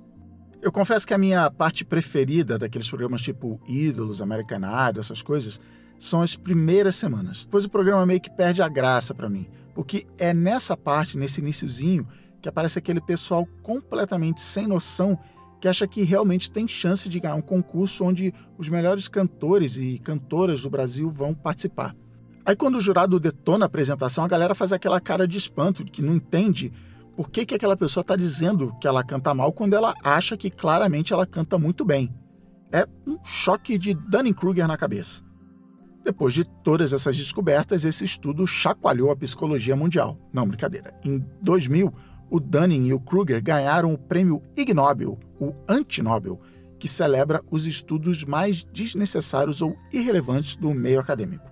Eu 0.61 0.71
confesso 0.71 1.07
que 1.07 1.15
a 1.15 1.19
minha 1.19 1.51
parte 1.51 1.85
preferida 1.85 2.59
daqueles 2.59 2.89
programas 2.89 3.23
tipo 3.23 3.59
Ídolos, 3.67 4.21
American 4.21 4.59
Idol, 4.59 5.01
essas 5.01 5.23
coisas, 5.23 5.61
são 5.99 6.21
as 6.21 6.37
primeiras 6.37 6.97
semanas. 6.97 7.47
Depois 7.47 7.65
o 7.65 7.71
programa 7.71 8.05
meio 8.05 8.21
que 8.21 8.31
perde 8.31 8.61
a 8.61 8.69
graça 8.69 9.15
para 9.15 9.31
mim, 9.31 9.47
porque 9.75 10.07
é 10.19 10.35
nessa 10.35 10.77
parte, 10.77 11.17
nesse 11.17 11.41
iníciozinho, 11.41 12.07
que 12.43 12.49
aparece 12.49 12.79
aquele 12.79 13.01
pessoal 13.01 13.49
completamente 13.63 14.43
sem 14.43 14.67
noção 14.67 15.19
que 15.67 15.69
acha 15.69 15.87
que 15.89 16.05
realmente 16.05 16.49
tem 16.49 16.69
chance 16.69 17.09
de 17.09 17.19
ganhar 17.19 17.35
um 17.35 17.41
concurso 17.41 18.05
onde 18.05 18.33
os 18.57 18.69
melhores 18.69 19.09
cantores 19.09 19.77
e 19.77 19.99
cantoras 19.99 20.63
do 20.63 20.71
Brasil 20.71 21.11
vão 21.11 21.35
participar. 21.35 21.93
Aí 22.45 22.55
quando 22.55 22.77
o 22.77 22.81
jurado 22.81 23.19
detona 23.19 23.65
a 23.65 23.67
apresentação, 23.67 24.23
a 24.25 24.29
galera 24.29 24.55
faz 24.55 24.73
aquela 24.73 25.01
cara 25.01 25.27
de 25.27 25.37
espanto, 25.37 25.85
que 25.85 26.03
não 26.03 26.15
entende 26.15 26.73
por 27.17 27.29
que, 27.29 27.45
que 27.45 27.57
aquela 27.57 27.77
pessoa 27.77 28.03
está 28.03 28.15
dizendo 28.15 28.77
que 28.81 28.87
ela 28.87 29.03
canta 29.03 29.35
mal 29.35 29.53
quando 29.53 29.75
ela 29.75 29.93
acha 30.05 30.37
que 30.37 30.51
claramente 30.51 31.13
ela 31.13 31.27
canta 31.27 31.59
muito 31.59 31.85
bem. 31.85 32.15
É 32.73 32.87
um 33.05 33.19
choque 33.25 33.77
de 33.77 33.93
Dunning-Kruger 33.93 34.69
na 34.69 34.77
cabeça. 34.77 35.25
Depois 36.05 36.33
de 36.33 36.45
todas 36.45 36.93
essas 36.93 37.17
descobertas, 37.17 37.85
esse 37.85 38.05
estudo 38.05 38.47
chacoalhou 38.47 39.11
a 39.11 39.17
psicologia 39.17 39.75
mundial. 39.75 40.17
Não, 40.33 40.47
brincadeira. 40.47 40.95
Em 41.05 41.27
2000, 41.43 41.93
o 42.31 42.41
Dunning 42.41 42.87
e 42.87 42.93
o 42.93 43.01
Kruger 43.01 43.43
ganharam 43.43 43.93
o 43.93 43.99
prêmio 43.99 44.43
Ig 44.57 44.73
Nobel, 44.75 45.19
o 45.41 45.55
Antinobel, 45.69 46.41
que 46.79 46.89
celebra 46.89 47.43
os 47.51 47.67
estudos 47.67 48.25
mais 48.25 48.65
desnecessários 48.65 49.63
ou 49.63 49.77
irrelevantes 49.93 50.57
do 50.57 50.71
meio 50.75 51.01
acadêmico. 51.01 51.51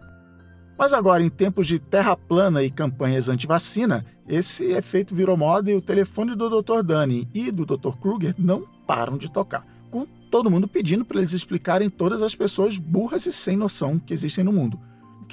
Mas 0.76 0.92
agora, 0.92 1.22
em 1.22 1.28
tempos 1.28 1.66
de 1.66 1.78
terra 1.78 2.16
plana 2.16 2.62
e 2.62 2.70
campanhas 2.70 3.28
anti-vacina, 3.28 4.04
esse 4.28 4.72
efeito 4.72 5.14
virou 5.14 5.36
moda 5.36 5.70
e 5.70 5.76
o 5.76 5.82
telefone 5.82 6.34
do 6.34 6.62
Dr. 6.62 6.82
Dunning 6.82 7.28
e 7.32 7.50
do 7.50 7.64
Dr. 7.64 7.96
Kruger 8.00 8.34
não 8.36 8.66
param 8.86 9.16
de 9.16 9.30
tocar, 9.30 9.64
com 9.90 10.06
todo 10.30 10.50
mundo 10.50 10.66
pedindo 10.66 11.04
para 11.04 11.18
eles 11.18 11.32
explicarem 11.32 11.88
todas 11.88 12.22
as 12.22 12.34
pessoas 12.34 12.78
burras 12.78 13.26
e 13.26 13.32
sem 13.32 13.56
noção 13.56 13.98
que 13.98 14.12
existem 14.12 14.44
no 14.44 14.52
mundo. 14.52 14.78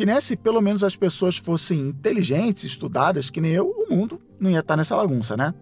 Que 0.01 0.05
nem 0.07 0.19
se 0.19 0.35
pelo 0.35 0.59
menos 0.61 0.83
as 0.83 0.95
pessoas 0.95 1.37
fossem 1.37 1.89
inteligentes, 1.89 2.63
estudadas, 2.63 3.29
que 3.29 3.39
nem 3.39 3.51
eu, 3.51 3.69
o 3.69 3.93
mundo 3.93 4.19
não 4.39 4.49
ia 4.49 4.57
estar 4.57 4.75
nessa 4.75 4.95
bagunça, 4.95 5.37
né? 5.37 5.53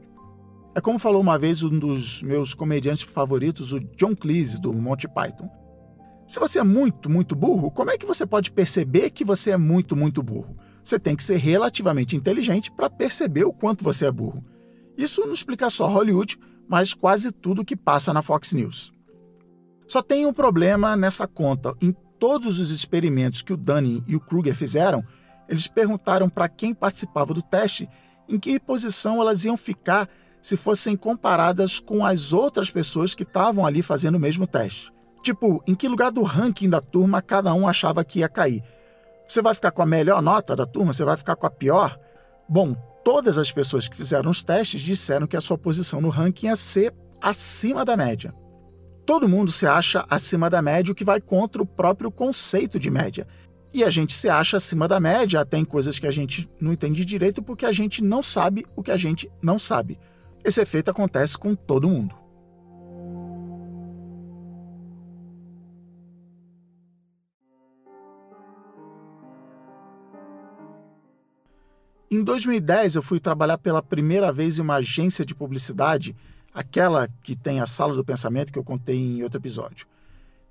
É 0.73 0.79
como 0.79 0.97
falou 0.97 1.19
uma 1.19 1.37
vez 1.37 1.61
um 1.61 1.77
dos 1.77 2.23
meus 2.23 2.53
comediantes 2.53 3.03
favoritos, 3.03 3.73
o 3.73 3.81
John 3.97 4.15
Cleese, 4.15 4.61
do 4.61 4.71
Monty 4.71 5.09
Python. 5.09 5.49
Se 6.25 6.39
você 6.39 6.59
é 6.59 6.63
muito, 6.63 7.09
muito 7.09 7.35
burro, 7.35 7.69
como 7.69 7.91
é 7.91 7.97
que 7.97 8.05
você 8.05 8.25
pode 8.25 8.49
perceber 8.53 9.09
que 9.09 9.25
você 9.25 9.51
é 9.51 9.57
muito, 9.57 9.93
muito 9.93 10.23
burro? 10.23 10.55
Você 10.81 10.97
tem 10.97 11.17
que 11.17 11.23
ser 11.23 11.35
relativamente 11.35 12.15
inteligente 12.15 12.71
para 12.71 12.89
perceber 12.89 13.43
o 13.43 13.51
quanto 13.51 13.83
você 13.83 14.05
é 14.05 14.11
burro. 14.11 14.41
Isso 14.97 15.19
não 15.19 15.33
explica 15.33 15.69
só 15.69 15.85
Hollywood, 15.85 16.39
mas 16.65 16.93
quase 16.93 17.33
tudo 17.33 17.65
que 17.65 17.75
passa 17.75 18.13
na 18.13 18.21
Fox 18.21 18.53
News. 18.53 18.93
Só 19.85 20.01
tem 20.01 20.25
um 20.25 20.31
problema 20.31 20.95
nessa 20.95 21.27
conta. 21.27 21.75
Em 21.81 21.93
todos 22.19 22.59
os 22.59 22.69
experimentos 22.71 23.41
que 23.41 23.53
o 23.53 23.57
Dunning 23.57 24.03
e 24.07 24.15
o 24.15 24.19
Kruger 24.19 24.55
fizeram, 24.55 25.03
eles 25.47 25.67
perguntaram 25.67 26.29
para 26.29 26.49
quem 26.49 26.73
participava 26.73 27.33
do 27.33 27.41
teste 27.41 27.89
em 28.27 28.37
que 28.39 28.59
posição 28.59 29.19
elas 29.19 29.45
iam 29.45 29.57
ficar 29.57 30.07
se 30.41 30.55
fossem 30.55 30.95
comparadas 30.95 31.79
com 31.79 32.05
as 32.05 32.31
outras 32.31 32.69
pessoas 32.69 33.15
que 33.15 33.23
estavam 33.23 33.65
ali 33.65 33.81
fazendo 33.81 34.15
o 34.15 34.19
mesmo 34.19 34.45
teste. 34.45 34.93
Tipo, 35.23 35.61
em 35.67 35.75
que 35.75 35.87
lugar 35.87 36.11
do 36.11 36.23
ranking 36.23 36.69
da 36.69 36.79
turma 36.79 37.21
cada 37.21 37.53
um 37.53 37.67
achava 37.67 38.05
que 38.05 38.19
ia 38.19 38.29
cair? 38.29 38.63
Você 39.27 39.41
vai 39.41 39.53
ficar 39.53 39.71
com 39.71 39.81
a 39.81 39.85
melhor 39.85 40.21
nota 40.21 40.55
da 40.55 40.65
turma? 40.65 40.93
Você 40.93 41.03
vai 41.03 41.17
ficar 41.17 41.35
com 41.35 41.45
a 41.45 41.51
pior? 41.51 41.97
Bom, 42.47 42.73
todas 43.03 43.37
as 43.37 43.51
pessoas 43.51 43.87
que 43.87 43.97
fizeram 43.97 44.31
os 44.31 44.43
testes 44.43 44.81
disseram 44.81 45.27
que 45.27 45.37
a 45.37 45.41
sua 45.41 45.57
posição 45.57 45.99
no 45.99 46.09
ranking 46.09 46.47
ia 46.47 46.55
ser 46.55 46.93
acima 47.21 47.83
da 47.83 47.97
média. 47.97 48.33
Todo 49.09 49.27
mundo 49.27 49.51
se 49.51 49.65
acha 49.65 50.05
acima 50.07 50.51
da 50.51 50.61
média, 50.61 50.91
o 50.91 50.95
que 50.95 51.03
vai 51.03 51.19
contra 51.19 51.63
o 51.63 51.65
próprio 51.65 52.11
conceito 52.11 52.79
de 52.79 52.91
média. 52.91 53.27
E 53.73 53.83
a 53.83 53.89
gente 53.89 54.13
se 54.13 54.29
acha 54.29 54.57
acima 54.57 54.87
da 54.87 54.99
média 54.99 55.41
até 55.41 55.57
em 55.57 55.65
coisas 55.65 55.97
que 55.97 56.05
a 56.05 56.11
gente 56.11 56.47
não 56.61 56.73
entende 56.73 57.03
direito 57.03 57.41
porque 57.41 57.65
a 57.65 57.71
gente 57.71 58.03
não 58.03 58.21
sabe 58.21 58.67
o 58.75 58.83
que 58.83 58.91
a 58.91 58.97
gente 58.97 59.27
não 59.41 59.57
sabe. 59.57 59.97
Esse 60.45 60.61
efeito 60.61 60.91
acontece 60.91 61.39
com 61.39 61.55
todo 61.55 61.89
mundo. 61.89 62.13
Em 72.11 72.23
2010, 72.23 72.95
eu 72.95 73.01
fui 73.01 73.19
trabalhar 73.19 73.57
pela 73.57 73.81
primeira 73.81 74.31
vez 74.31 74.59
em 74.59 74.61
uma 74.61 74.75
agência 74.75 75.25
de 75.25 75.33
publicidade, 75.33 76.15
aquela 76.53 77.07
que 77.23 77.35
tem 77.35 77.59
a 77.59 77.65
sala 77.65 77.93
do 77.93 78.03
pensamento 78.03 78.51
que 78.51 78.59
eu 78.59 78.63
contei 78.63 78.97
em 78.97 79.23
outro 79.23 79.39
episódio. 79.39 79.87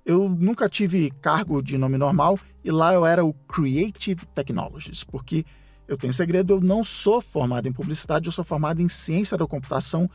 Eu 0.05 0.29
nunca 0.29 0.69
tive 0.69 1.11
cargo 1.21 1.61
de 1.61 1.77
nome 1.77 1.97
normal 1.97 2.39
e 2.63 2.71
lá 2.71 2.93
eu 2.93 3.05
era 3.05 3.23
o 3.23 3.33
Creative 3.33 4.25
Technologies, 4.27 5.03
porque 5.03 5.45
eu 5.87 5.97
tenho 5.97 6.11
um 6.11 6.13
segredo, 6.13 6.53
eu 6.53 6.61
não 6.61 6.83
sou 6.83 7.21
formado 7.21 7.67
em 7.67 7.71
publicidade, 7.71 8.27
eu 8.27 8.31
sou 8.31 8.43
formado 8.43 8.81
em 8.81 8.89
ciência 8.89 9.37
da 9.37 9.45
computação 9.45 10.09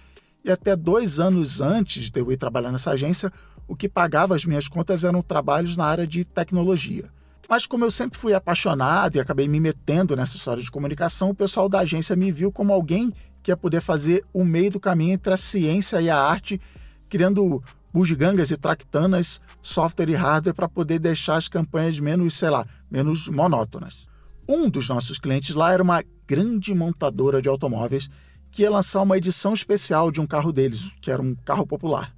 e 0.44 0.50
até 0.50 0.76
dois 0.76 1.20
anos 1.20 1.60
antes 1.60 2.10
de 2.10 2.20
eu 2.20 2.30
ir 2.30 2.36
trabalhar 2.36 2.70
nessa 2.70 2.90
agência, 2.90 3.32
o 3.66 3.74
que 3.74 3.88
pagava 3.88 4.34
as 4.34 4.44
minhas 4.44 4.68
contas 4.68 5.04
eram 5.04 5.22
trabalhos 5.22 5.76
na 5.76 5.84
área 5.84 6.06
de 6.06 6.24
tecnologia. 6.24 7.08
Mas 7.48 7.66
como 7.66 7.84
eu 7.84 7.90
sempre 7.90 8.18
fui 8.18 8.34
apaixonado 8.34 9.16
e 9.16 9.20
acabei 9.20 9.46
me 9.48 9.60
metendo 9.60 10.16
nessa 10.16 10.36
história 10.36 10.62
de 10.62 10.70
comunicação, 10.70 11.30
o 11.30 11.34
pessoal 11.34 11.68
da 11.68 11.80
agência 11.80 12.16
me 12.16 12.30
viu 12.30 12.50
como 12.50 12.72
alguém 12.72 13.12
que 13.44 13.50
ia 13.50 13.56
poder 13.56 13.82
fazer 13.82 14.24
o 14.32 14.42
meio 14.42 14.70
do 14.70 14.80
caminho 14.80 15.12
entre 15.12 15.34
a 15.34 15.36
ciência 15.36 16.00
e 16.00 16.08
a 16.08 16.18
arte, 16.18 16.58
criando 17.10 17.62
bugigangas 17.92 18.50
e 18.50 18.56
tractanas, 18.56 19.38
software 19.60 20.08
e 20.08 20.14
hardware 20.14 20.54
para 20.54 20.68
poder 20.68 20.98
deixar 20.98 21.36
as 21.36 21.46
campanhas 21.46 22.00
menos, 22.00 22.34
sei 22.34 22.48
lá, 22.48 22.66
menos 22.90 23.28
monótonas. 23.28 24.08
Um 24.48 24.68
dos 24.70 24.88
nossos 24.88 25.18
clientes 25.18 25.54
lá 25.54 25.72
era 25.72 25.82
uma 25.82 26.02
grande 26.26 26.74
montadora 26.74 27.42
de 27.42 27.48
automóveis 27.48 28.08
que 28.50 28.62
ia 28.62 28.70
lançar 28.70 29.02
uma 29.02 29.18
edição 29.18 29.52
especial 29.52 30.10
de 30.10 30.22
um 30.22 30.26
carro 30.26 30.50
deles, 30.50 30.96
que 31.02 31.10
era 31.10 31.20
um 31.20 31.34
carro 31.34 31.66
popular. 31.66 32.14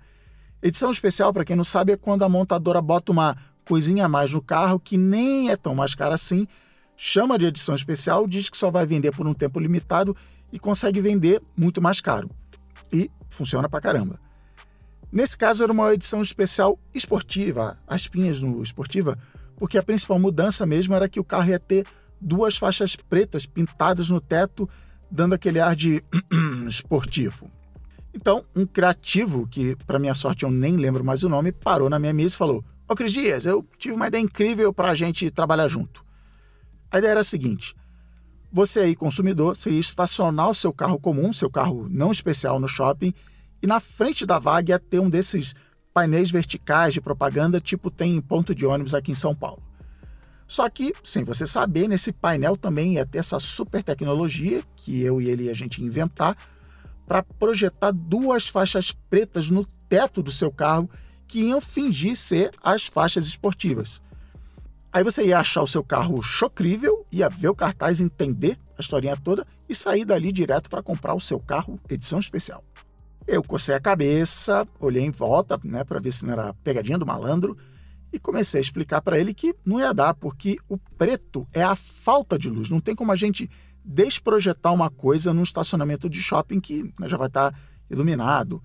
Edição 0.63 0.91
especial, 0.91 1.33
para 1.33 1.45
quem 1.45 1.57
não 1.57 1.65
sabe, 1.65 1.93
é 1.93 1.97
quando 1.97 2.23
a 2.23 2.29
montadora 2.29 2.81
bota 2.81 3.11
uma 3.11 3.37
coisinha 3.67 4.07
a 4.07 4.09
mais 4.09 4.33
no 4.33 4.41
carro 4.41 4.79
que 4.79 4.97
nem 4.97 5.51
é 5.51 5.57
tão 5.57 5.75
mais 5.75 5.95
cara 5.95 6.15
assim, 6.15 6.47
chama 6.97 7.39
de 7.39 7.47
edição 7.47 7.75
especial, 7.75 8.27
diz 8.27 8.49
que 8.49 8.57
só 8.57 8.71
vai 8.71 8.87
vender 8.87 9.13
por 9.13 9.27
um 9.27 9.35
tempo 9.35 9.61
limitado 9.61 10.17
e 10.53 10.59
consegue 10.59 11.01
vender 11.01 11.41
muito 11.57 11.83
mais 11.83 12.01
caro. 12.01 12.31
E 12.93 13.11
funciona 13.29 13.69
pra 13.69 13.81
caramba. 13.81 14.19
Nesse 15.13 15.37
caso 15.37 15.63
era 15.63 15.73
uma 15.73 15.93
edição 15.93 16.21
especial 16.21 16.79
esportiva, 16.95 17.79
aspinhas 17.87 18.41
no 18.41 18.63
esportiva, 18.63 19.19
porque 19.57 19.79
a 19.79 19.83
principal 19.83 20.19
mudança 20.19 20.67
mesmo 20.67 20.95
era 20.95 21.09
que 21.09 21.21
o 21.21 21.25
carro 21.25 21.51
ia 21.51 21.59
ter 21.59 21.87
duas 22.21 22.57
faixas 22.57 22.97
pretas 22.97 23.47
pintadas 23.47 24.11
no 24.11 24.21
teto, 24.21 24.69
dando 25.11 25.35
aquele 25.35 25.61
ar 25.61 25.75
de 25.75 26.03
esportivo. 26.67 27.51
Então, 28.15 28.43
um 28.55 28.67
criativo, 28.67 29.47
que 29.47 29.77
para 29.87 29.99
minha 29.99 30.15
sorte 30.15 30.45
eu 30.45 30.51
nem 30.51 30.77
lembro 30.77 31.05
mais 31.05 31.23
o 31.23 31.29
nome, 31.29 31.53
parou 31.53 31.91
na 31.91 31.99
minha 31.99 32.15
mesa 32.15 32.35
e 32.35 32.39
falou: 32.39 32.65
Ô 32.89 32.95
Cris 32.95 33.13
Dias, 33.13 33.45
eu 33.45 33.65
tive 33.79 33.95
uma 33.95 34.09
ideia 34.09 34.23
incrível 34.23 34.73
para 34.73 34.91
a 34.91 34.95
gente 34.95 35.31
trabalhar 35.31 35.69
junto. 35.69 36.06
A 36.91 36.99
ideia 36.99 37.13
era 37.13 37.21
a 37.21 37.25
seguinte: 37.25 37.75
você 38.53 38.81
aí, 38.81 38.97
consumidor, 38.97 39.57
você 39.57 39.71
ia 39.71 39.81
estacionar 39.81 40.49
o 40.49 40.55
seu 40.55 40.73
carro 40.73 40.99
comum, 40.99 41.33
seu 41.33 41.51
carro 41.51 41.89
não 41.91 42.11
especial 42.11 42.59
no 42.59 42.69
shopping, 42.69 43.13
e 43.63 43.67
na 43.67 43.81
frente 43.81 44.25
da 44.25 44.39
vaga 44.39 44.73
ia 44.73 44.79
ter 44.79 44.99
um 44.99 45.11
desses 45.11 45.55
painéis 45.93 46.31
verticais 46.31 46.95
de 46.95 47.01
propaganda, 47.01 47.61
tipo 47.61 47.91
tem 47.91 48.17
em 48.17 48.21
ponto 48.21 48.55
de 48.55 48.67
ônibus 48.67 48.95
aqui 48.95 49.13
em 49.13 49.15
São 49.15 49.35
Paulo. 49.35 49.63
Só 50.47 50.69
que, 50.71 50.95
sem 51.03 51.25
você 51.25 51.47
saber, 51.47 51.89
nesse 51.89 52.13
painel 52.13 52.57
também 52.57 52.95
ia 52.95 53.05
ter 53.05 53.19
essa 53.19 53.39
super 53.39 53.83
tecnologia 53.83 54.63
que 54.77 55.03
eu 55.03 55.21
e 55.21 55.29
ele 55.29 55.51
a 55.51 55.55
gente 55.55 55.83
inventar 55.83 56.37
para 57.05 57.23
projetar 57.23 57.91
duas 57.91 58.49
faixas 58.49 58.93
pretas 59.11 59.51
no 59.51 59.67
teto 59.89 60.23
do 60.23 60.31
seu 60.31 60.53
carro 60.53 60.89
que 61.27 61.41
iam 61.41 61.61
fingir 61.61 62.17
ser 62.17 62.53
as 62.63 62.87
faixas 62.87 63.27
esportivas. 63.27 64.01
Aí 64.97 65.05
você 65.05 65.27
ia 65.27 65.39
achar 65.39 65.61
o 65.61 65.67
seu 65.67 65.85
carro 65.85 66.23
chocrível, 66.23 67.05
ia 67.13 67.29
ver 67.29 67.51
o 67.51 67.55
cartaz, 67.55 68.01
entender 68.01 68.59
a 68.79 68.81
historinha 68.81 69.15
toda 69.15 69.47
e 69.69 69.75
sair 69.75 70.07
dali 70.07 70.33
direto 70.33 70.71
para 70.71 70.83
comprar 70.83 71.13
o 71.13 71.21
seu 71.21 71.39
carro 71.39 71.79
edição 71.87 72.19
especial. 72.19 72.65
Eu 73.27 73.43
cocei 73.43 73.75
a 73.75 73.81
cabeça, 73.81 74.67
olhei 74.81 75.05
em 75.05 75.11
volta, 75.11 75.61
né, 75.63 75.85
para 75.85 76.01
ver 76.01 76.13
se 76.13 76.25
não 76.25 76.33
era 76.33 76.55
pegadinha 76.65 76.97
do 76.97 77.05
malandro 77.05 77.59
e 78.11 78.19
comecei 78.19 78.59
a 78.59 78.63
explicar 78.63 79.03
para 79.03 79.19
ele 79.19 79.35
que 79.35 79.55
não 79.67 79.79
ia 79.79 79.93
dar, 79.93 80.15
porque 80.15 80.57
o 80.67 80.79
preto 80.79 81.47
é 81.53 81.63
a 81.63 81.77
falta 81.77 82.39
de 82.39 82.49
luz. 82.49 82.71
Não 82.71 82.81
tem 82.81 82.95
como 82.95 83.13
a 83.13 83.17
gente 83.17 83.51
desprojetar 83.85 84.73
uma 84.73 84.89
coisa 84.89 85.35
num 85.35 85.43
estacionamento 85.43 86.09
de 86.09 86.23
shopping 86.23 86.59
que 86.59 86.85
né, 86.99 87.07
já 87.07 87.19
vai 87.19 87.29
estar 87.29 87.53
tá 87.53 87.59
iluminado. 87.91 88.65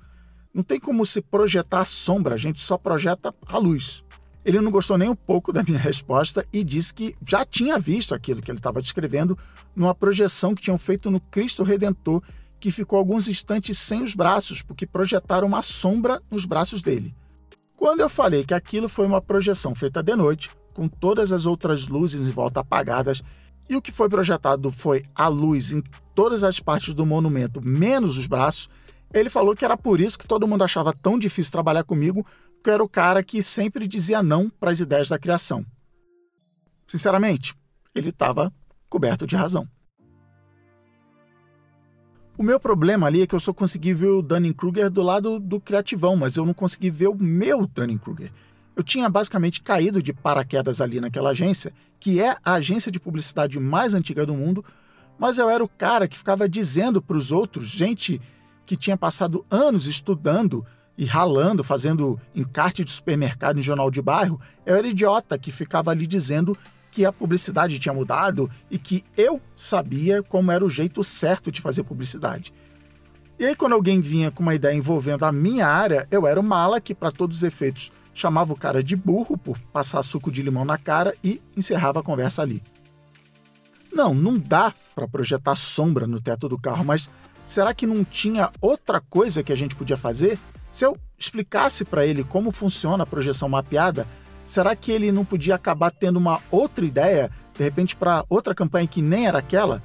Não 0.53 0.63
tem 0.63 0.79
como 0.79 1.05
se 1.05 1.21
projetar 1.21 1.81
a 1.81 1.85
sombra, 1.85 2.35
a 2.35 2.37
gente 2.37 2.61
só 2.61 2.77
projeta 2.77 3.35
a 3.47 3.57
luz. 3.57 4.01
Ele 4.43 4.59
não 4.59 4.71
gostou 4.71 4.97
nem 4.97 5.09
um 5.09 5.15
pouco 5.15 5.53
da 5.53 5.63
minha 5.63 5.77
resposta 5.79 6.45
e 6.51 6.63
disse 6.63 6.93
que 6.93 7.15
já 7.27 7.45
tinha 7.45 7.77
visto 7.77 8.13
aquilo 8.13 8.41
que 8.41 8.49
ele 8.49 8.59
estava 8.59 8.81
descrevendo 8.81 9.37
numa 9.75 9.93
projeção 9.93 10.55
que 10.55 10.61
tinham 10.61 10.77
feito 10.77 11.11
no 11.11 11.19
Cristo 11.19 11.63
Redentor, 11.63 12.21
que 12.59 12.71
ficou 12.71 12.99
alguns 12.99 13.27
instantes 13.27 13.77
sem 13.77 14.03
os 14.03 14.13
braços, 14.13 14.61
porque 14.61 14.85
projetaram 14.85 15.47
uma 15.47 15.61
sombra 15.63 16.21
nos 16.29 16.45
braços 16.45 16.81
dele. 16.81 17.15
Quando 17.75 18.01
eu 18.01 18.09
falei 18.09 18.43
que 18.43 18.53
aquilo 18.53 18.87
foi 18.87 19.07
uma 19.07 19.21
projeção 19.21 19.73
feita 19.73 20.03
de 20.03 20.15
noite, 20.15 20.51
com 20.73 20.87
todas 20.87 21.31
as 21.31 21.45
outras 21.45 21.87
luzes 21.87 22.27
em 22.27 22.31
volta 22.31 22.59
apagadas, 22.59 23.23
e 23.67 23.75
o 23.75 23.81
que 23.81 23.91
foi 23.91 24.09
projetado 24.09 24.71
foi 24.71 25.03
a 25.15 25.27
luz 25.27 25.71
em 25.71 25.81
todas 26.13 26.43
as 26.43 26.59
partes 26.59 26.93
do 26.93 27.05
monumento, 27.05 27.61
menos 27.65 28.17
os 28.17 28.27
braços, 28.27 28.69
ele 29.13 29.29
falou 29.29 29.55
que 29.55 29.65
era 29.65 29.75
por 29.75 29.99
isso 29.99 30.17
que 30.17 30.27
todo 30.27 30.47
mundo 30.47 30.63
achava 30.63 30.93
tão 30.93 31.17
difícil 31.17 31.51
trabalhar 31.51 31.83
comigo, 31.83 32.25
eu 32.69 32.73
era 32.73 32.83
o 32.83 32.89
cara 32.89 33.23
que 33.23 33.41
sempre 33.41 33.87
dizia 33.87 34.21
não 34.21 34.49
para 34.49 34.71
as 34.71 34.79
ideias 34.79 35.09
da 35.09 35.17
criação. 35.17 35.65
Sinceramente, 36.87 37.55
ele 37.95 38.09
estava 38.09 38.53
coberto 38.89 39.25
de 39.25 39.35
razão. 39.35 39.67
O 42.37 42.43
meu 42.43 42.59
problema 42.59 43.07
ali 43.07 43.21
é 43.21 43.27
que 43.27 43.35
eu 43.35 43.39
só 43.39 43.53
consegui 43.53 43.93
ver 43.93 44.07
o 44.07 44.21
Dunning-Kruger 44.21 44.89
do 44.89 45.01
lado 45.01 45.39
do 45.39 45.59
criativão, 45.59 46.15
mas 46.15 46.35
eu 46.35 46.45
não 46.45 46.53
consegui 46.53 46.89
ver 46.89 47.07
o 47.07 47.15
meu 47.15 47.67
Dunning-Kruger. 47.67 48.31
Eu 48.75 48.83
tinha 48.83 49.09
basicamente 49.09 49.61
caído 49.61 50.01
de 50.01 50.13
paraquedas 50.13 50.81
ali 50.81 50.99
naquela 50.99 51.31
agência, 51.31 51.73
que 51.99 52.21
é 52.21 52.35
a 52.43 52.53
agência 52.53 52.91
de 52.91 52.99
publicidade 52.99 53.59
mais 53.59 53.93
antiga 53.93 54.25
do 54.25 54.33
mundo, 54.33 54.65
mas 55.19 55.37
eu 55.37 55.49
era 55.49 55.63
o 55.63 55.69
cara 55.69 56.07
que 56.07 56.17
ficava 56.17 56.49
dizendo 56.49 57.01
para 57.01 57.17
os 57.17 57.31
outros, 57.31 57.67
gente 57.67 58.19
que 58.65 58.75
tinha 58.75 58.97
passado 58.97 59.45
anos 59.49 59.85
estudando 59.85 60.65
e 61.01 61.05
ralando, 61.05 61.63
fazendo 61.63 62.19
encarte 62.35 62.83
de 62.83 62.91
supermercado 62.91 63.57
em 63.57 63.63
jornal 63.63 63.89
de 63.89 63.99
bairro, 64.03 64.39
eu 64.63 64.75
era 64.75 64.87
idiota 64.87 65.35
que 65.35 65.51
ficava 65.51 65.89
ali 65.89 66.05
dizendo 66.05 66.55
que 66.91 67.03
a 67.03 67.11
publicidade 67.11 67.79
tinha 67.79 67.91
mudado 67.91 68.47
e 68.69 68.77
que 68.77 69.03
eu 69.17 69.41
sabia 69.55 70.21
como 70.21 70.51
era 70.51 70.63
o 70.63 70.69
jeito 70.69 71.03
certo 71.03 71.51
de 71.51 71.59
fazer 71.59 71.81
publicidade. 71.81 72.53
E 73.39 73.45
aí, 73.47 73.55
quando 73.55 73.73
alguém 73.73 73.99
vinha 73.99 74.29
com 74.29 74.43
uma 74.43 74.53
ideia 74.53 74.75
envolvendo 74.75 75.25
a 75.25 75.31
minha 75.31 75.65
área, 75.65 76.07
eu 76.11 76.27
era 76.27 76.39
o 76.39 76.43
mala 76.43 76.79
que, 76.79 76.93
para 76.93 77.11
todos 77.11 77.37
os 77.37 77.43
efeitos, 77.43 77.91
chamava 78.13 78.53
o 78.53 78.57
cara 78.57 78.83
de 78.83 78.95
burro 78.95 79.35
por 79.35 79.57
passar 79.57 80.03
suco 80.03 80.31
de 80.31 80.43
limão 80.43 80.63
na 80.63 80.77
cara 80.77 81.15
e 81.23 81.41
encerrava 81.57 82.01
a 82.01 82.03
conversa 82.03 82.43
ali. 82.43 82.61
Não, 83.91 84.13
não 84.13 84.37
dá 84.37 84.71
para 84.93 85.07
projetar 85.07 85.55
sombra 85.55 86.05
no 86.05 86.21
teto 86.21 86.47
do 86.47 86.59
carro, 86.59 86.85
mas 86.85 87.09
será 87.43 87.73
que 87.73 87.87
não 87.87 88.03
tinha 88.03 88.51
outra 88.61 89.01
coisa 89.01 89.41
que 89.41 89.51
a 89.51 89.57
gente 89.57 89.75
podia 89.75 89.97
fazer? 89.97 90.37
Se 90.71 90.85
eu 90.85 90.97
explicasse 91.19 91.83
para 91.83 92.05
ele 92.05 92.23
como 92.23 92.51
funciona 92.51 93.03
a 93.03 93.07
projeção 93.07 93.49
mapeada, 93.49 94.07
será 94.45 94.75
que 94.75 94.91
ele 94.91 95.11
não 95.11 95.25
podia 95.25 95.55
acabar 95.55 95.91
tendo 95.91 96.17
uma 96.17 96.39
outra 96.49 96.85
ideia, 96.85 97.29
de 97.57 97.63
repente 97.63 97.95
para 97.95 98.23
outra 98.29 98.55
campanha 98.55 98.87
que 98.87 99.01
nem 99.01 99.27
era 99.27 99.39
aquela? 99.39 99.83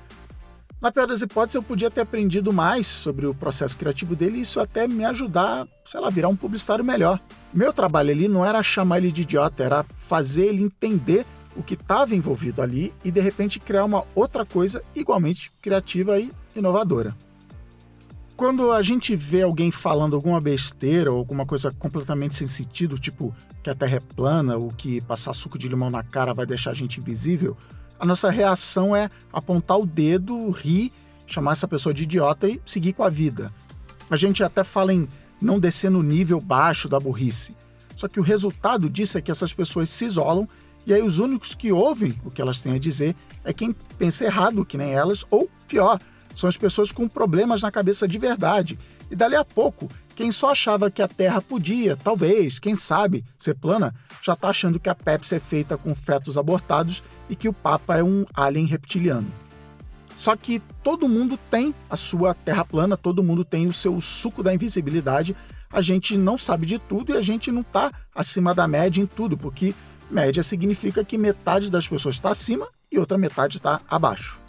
Na 0.81 0.93
pior 0.93 1.07
das 1.07 1.23
hipóteses, 1.23 1.57
eu 1.57 1.63
podia 1.63 1.91
ter 1.91 2.03
aprendido 2.03 2.53
mais 2.53 2.87
sobre 2.87 3.27
o 3.27 3.35
processo 3.35 3.77
criativo 3.77 4.15
dele 4.15 4.39
e 4.39 4.41
isso 4.43 4.61
até 4.61 4.87
me 4.87 5.05
ajudar, 5.05 5.67
sei 5.85 6.01
lá, 6.01 6.11
virar 6.11 6.29
um 6.29 6.37
publicitário 6.37 6.85
melhor. 6.85 7.19
Meu 7.53 7.73
trabalho 7.73 8.11
ali 8.11 8.29
não 8.29 8.45
era 8.45 8.63
chamar 8.63 8.99
ele 8.99 9.11
de 9.11 9.23
idiota, 9.23 9.65
era 9.65 9.85
fazer 9.97 10.47
ele 10.47 10.63
entender 10.63 11.25
o 11.57 11.63
que 11.63 11.75
estava 11.75 12.15
envolvido 12.15 12.61
ali 12.61 12.93
e 13.03 13.11
de 13.11 13.21
repente 13.21 13.59
criar 13.59 13.85
uma 13.85 14.05
outra 14.15 14.45
coisa 14.45 14.85
igualmente 14.95 15.51
criativa 15.63 16.21
e 16.21 16.31
inovadora. 16.55 17.17
Quando 18.37 18.71
a 18.71 18.83
gente 18.83 19.17
vê 19.17 19.41
alguém 19.41 19.71
falando 19.71 20.15
alguma 20.15 20.39
besteira 20.41 21.11
ou 21.11 21.17
alguma 21.17 21.47
coisa 21.47 21.73
completamente 21.73 22.37
sem 22.37 22.47
sentido, 22.47 22.99
tipo 22.99 23.35
que 23.63 23.71
a 23.71 23.75
Terra 23.75 23.97
é 23.97 24.01
plana 24.01 24.57
ou 24.57 24.71
que 24.71 25.01
passar 25.01 25.33
suco 25.33 25.57
de 25.57 25.69
limão 25.69 25.89
na 25.89 26.03
cara 26.03 26.35
vai 26.35 26.45
deixar 26.45 26.71
a 26.73 26.75
gente 26.75 27.01
invisível, 27.01 27.57
a 27.99 28.05
nossa 28.05 28.31
reação 28.31 28.95
é 28.95 29.09
apontar 29.33 29.79
o 29.79 29.87
dedo, 29.87 30.51
rir, 30.51 30.93
chamar 31.27 31.53
essa 31.53 31.67
pessoa 31.67 31.95
de 31.95 32.03
idiota 32.03 32.47
e 32.47 32.61
seguir 32.65 32.93
com 32.93 33.03
a 33.03 33.09
vida. 33.09 33.51
A 34.11 34.17
gente 34.19 34.45
até 34.45 34.63
fala 34.63 34.93
em 34.93 35.09
não 35.41 35.59
descer 35.59 35.91
no 35.91 36.03
nível 36.03 36.39
baixo 36.39 36.91
da 36.91 37.01
burrice. 37.01 37.57
Só 37.97 38.07
que 38.07 38.21
o 38.21 38.23
resultado 38.23 38.91
disso 38.91 39.17
é 39.17 39.23
que 39.23 39.31
essas 39.31 39.55
pessoas 39.55 39.89
se 39.89 40.05
isolam 40.05 40.47
e 40.87 40.93
aí 40.93 41.03
os 41.03 41.19
únicos 41.19 41.55
que 41.55 41.73
ouvem 41.73 42.15
o 42.23 42.31
que 42.31 42.43
elas 42.43 42.61
têm 42.61 42.75
a 42.75 42.79
dizer 42.79 43.17
é 43.43 43.53
quem 43.53 43.75
pensa 43.99 44.27
errado, 44.27 44.65
que 44.65 44.77
nem 44.77 44.93
elas, 44.93 45.25
ou 45.31 45.49
pior, 45.67 45.99
são 46.37 46.49
as 46.49 46.57
pessoas 46.57 46.93
com 46.93 47.09
problemas 47.09 47.63
na 47.63 47.71
cabeça 47.71 48.07
de 48.07 48.19
verdade. 48.19 48.79
E 49.11 49.17
dali 49.17 49.35
a 49.35 49.45
pouco, 49.45 49.89
quem 50.15 50.31
só 50.31 50.51
achava 50.51 50.91
que 50.91 51.01
a 51.01 51.09
Terra 51.09 51.41
podia, 51.41 51.97
talvez, 51.97 52.59
quem 52.59 52.75
sabe, 52.75 53.25
ser 53.39 53.55
plana, 53.55 53.95
já 54.23 54.35
está 54.35 54.49
achando 54.49 54.79
que 54.79 54.89
a 54.89 54.95
Pepsi 54.95 55.37
é 55.37 55.41
feita 55.41 55.77
com 55.77 55.95
fetos 55.95 56.37
abortados 56.37 57.03
e 57.29 57.35
que 57.35 57.49
o 57.49 57.53
Papa 57.53 57.97
é 57.97 58.03
um 58.03 58.25
alien 58.35 58.67
reptiliano. 58.67 59.27
Só 60.17 60.35
que 60.35 60.61
todo 60.83 61.09
mundo 61.09 61.39
tem 61.51 61.75
a 61.91 61.97
sua 61.97 62.35
terra 62.35 62.65
plana, 62.65 62.97
todo 62.97 63.23
mundo 63.23 63.45
tem 63.45 63.67
o 63.67 63.73
seu 63.73 64.01
suco 64.01 64.43
da 64.43 64.55
invisibilidade. 64.55 65.37
A 65.71 65.83
gente 65.83 66.17
não 66.17 66.39
sabe 66.39 66.65
de 66.65 66.79
tudo 66.79 67.13
e 67.13 67.17
a 67.17 67.21
gente 67.21 67.53
não 67.53 67.61
está 67.61 67.93
acima 68.15 68.55
da 68.55 68.67
média 68.67 69.03
em 69.03 69.07
tudo, 69.07 69.37
porque 69.37 69.75
média 70.11 70.43
significa 70.43 71.05
que 71.05 71.19
metade 71.19 71.71
das 71.71 71.87
pessoas 71.87 72.15
está 72.15 72.31
acima 72.31 72.67
e 72.91 72.99
outra 72.99 73.19
metade 73.19 73.59
está 73.59 73.81
abaixo. 73.89 74.41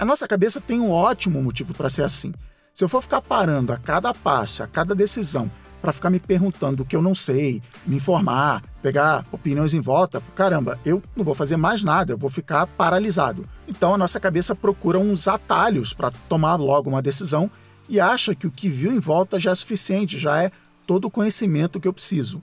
A 0.00 0.04
nossa 0.06 0.26
cabeça 0.26 0.62
tem 0.62 0.80
um 0.80 0.90
ótimo 0.90 1.42
motivo 1.42 1.74
para 1.74 1.90
ser 1.90 2.02
assim. 2.02 2.32
Se 2.72 2.82
eu 2.82 2.88
for 2.88 3.02
ficar 3.02 3.20
parando 3.20 3.70
a 3.70 3.76
cada 3.76 4.14
passo, 4.14 4.62
a 4.62 4.66
cada 4.66 4.94
decisão, 4.94 5.52
para 5.82 5.92
ficar 5.92 6.08
me 6.08 6.18
perguntando 6.18 6.82
o 6.82 6.86
que 6.86 6.96
eu 6.96 7.02
não 7.02 7.14
sei, 7.14 7.60
me 7.86 7.96
informar, 7.96 8.64
pegar 8.80 9.26
opiniões 9.30 9.74
em 9.74 9.80
volta, 9.80 10.22
caramba, 10.34 10.80
eu 10.86 11.02
não 11.14 11.22
vou 11.22 11.34
fazer 11.34 11.58
mais 11.58 11.84
nada, 11.84 12.14
eu 12.14 12.16
vou 12.16 12.30
ficar 12.30 12.66
paralisado. 12.66 13.46
Então 13.68 13.92
a 13.92 13.98
nossa 13.98 14.18
cabeça 14.18 14.54
procura 14.54 14.98
uns 14.98 15.28
atalhos 15.28 15.92
para 15.92 16.10
tomar 16.30 16.56
logo 16.56 16.88
uma 16.88 17.02
decisão 17.02 17.50
e 17.86 18.00
acha 18.00 18.34
que 18.34 18.46
o 18.46 18.50
que 18.50 18.70
viu 18.70 18.92
em 18.94 19.00
volta 19.00 19.38
já 19.38 19.50
é 19.50 19.54
suficiente, 19.54 20.18
já 20.18 20.42
é 20.42 20.50
todo 20.86 21.08
o 21.08 21.10
conhecimento 21.10 21.78
que 21.78 21.86
eu 21.86 21.92
preciso. 21.92 22.40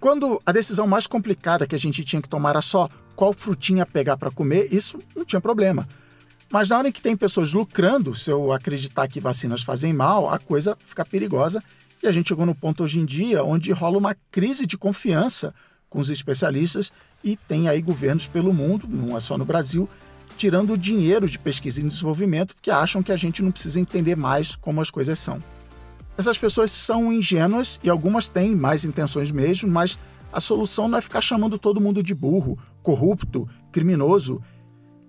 Quando 0.00 0.40
a 0.46 0.52
decisão 0.52 0.86
mais 0.86 1.06
complicada 1.06 1.66
que 1.66 1.74
a 1.74 1.78
gente 1.78 2.02
tinha 2.02 2.22
que 2.22 2.30
tomar 2.30 2.50
era 2.50 2.62
só 2.62 2.88
qual 3.14 3.34
frutinha 3.34 3.84
pegar 3.84 4.16
para 4.16 4.30
comer, 4.30 4.72
isso 4.72 4.98
não 5.14 5.22
tinha 5.22 5.40
problema. 5.40 5.86
Mas 6.50 6.70
na 6.70 6.78
hora 6.78 6.88
em 6.88 6.92
que 6.92 7.02
tem 7.02 7.16
pessoas 7.16 7.52
lucrando, 7.52 8.14
se 8.14 8.30
eu 8.30 8.52
acreditar 8.52 9.08
que 9.08 9.20
vacinas 9.20 9.62
fazem 9.62 9.92
mal, 9.92 10.30
a 10.30 10.38
coisa 10.38 10.76
fica 10.78 11.04
perigosa 11.04 11.62
e 12.02 12.06
a 12.06 12.12
gente 12.12 12.28
chegou 12.28 12.46
no 12.46 12.54
ponto 12.54 12.84
hoje 12.84 13.00
em 13.00 13.04
dia 13.04 13.42
onde 13.42 13.72
rola 13.72 13.98
uma 13.98 14.16
crise 14.30 14.66
de 14.66 14.78
confiança 14.78 15.52
com 15.88 15.98
os 15.98 16.10
especialistas 16.10 16.92
e 17.22 17.36
tem 17.36 17.68
aí 17.68 17.82
governos 17.82 18.26
pelo 18.26 18.52
mundo, 18.52 18.86
não 18.88 19.16
é 19.16 19.20
só 19.20 19.36
no 19.36 19.44
Brasil, 19.44 19.88
tirando 20.36 20.76
dinheiro 20.76 21.28
de 21.28 21.38
pesquisa 21.38 21.80
e 21.80 21.84
desenvolvimento 21.84 22.54
porque 22.54 22.70
acham 22.70 23.02
que 23.02 23.10
a 23.10 23.16
gente 23.16 23.42
não 23.42 23.50
precisa 23.50 23.80
entender 23.80 24.16
mais 24.16 24.54
como 24.54 24.80
as 24.80 24.90
coisas 24.90 25.18
são. 25.18 25.42
Essas 26.16 26.38
pessoas 26.38 26.70
são 26.70 27.12
ingênuas 27.12 27.78
e 27.82 27.90
algumas 27.90 28.28
têm 28.28 28.54
mais 28.54 28.84
intenções 28.84 29.30
mesmo, 29.30 29.68
mas 29.68 29.98
a 30.32 30.40
solução 30.40 30.88
não 30.88 30.98
é 30.98 31.02
ficar 31.02 31.20
chamando 31.20 31.58
todo 31.58 31.80
mundo 31.80 32.02
de 32.02 32.14
burro, 32.14 32.58
corrupto, 32.82 33.48
criminoso. 33.72 34.42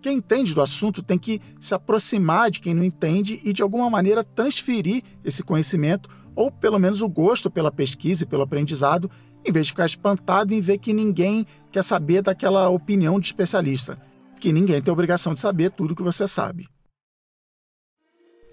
Quem 0.01 0.17
entende 0.17 0.53
do 0.53 0.61
assunto 0.61 1.01
tem 1.01 1.17
que 1.17 1.41
se 1.59 1.73
aproximar 1.73 2.51
de 2.51 2.59
quem 2.59 2.73
não 2.73 2.83
entende 2.83 3.41
e 3.43 3.51
de 3.51 3.61
alguma 3.61 3.89
maneira 3.89 4.23
transferir 4.23 5.03
esse 5.23 5.43
conhecimento 5.43 6.09
ou 6.35 6.51
pelo 6.51 6.77
menos 6.77 7.01
o 7.01 7.09
gosto 7.09 7.49
pela 7.49 7.71
pesquisa 7.71 8.23
e 8.23 8.27
pelo 8.27 8.43
aprendizado, 8.43 9.09
em 9.43 9.51
vez 9.51 9.65
de 9.65 9.71
ficar 9.71 9.87
espantado 9.87 10.53
em 10.53 10.61
ver 10.61 10.77
que 10.77 10.93
ninguém 10.93 11.45
quer 11.71 11.83
saber 11.83 12.21
daquela 12.21 12.69
opinião 12.69 13.19
de 13.19 13.27
especialista, 13.27 13.97
que 14.39 14.53
ninguém 14.53 14.81
tem 14.81 14.93
obrigação 14.93 15.33
de 15.33 15.39
saber 15.39 15.71
tudo 15.71 15.95
que 15.95 16.03
você 16.03 16.27
sabe. 16.27 16.67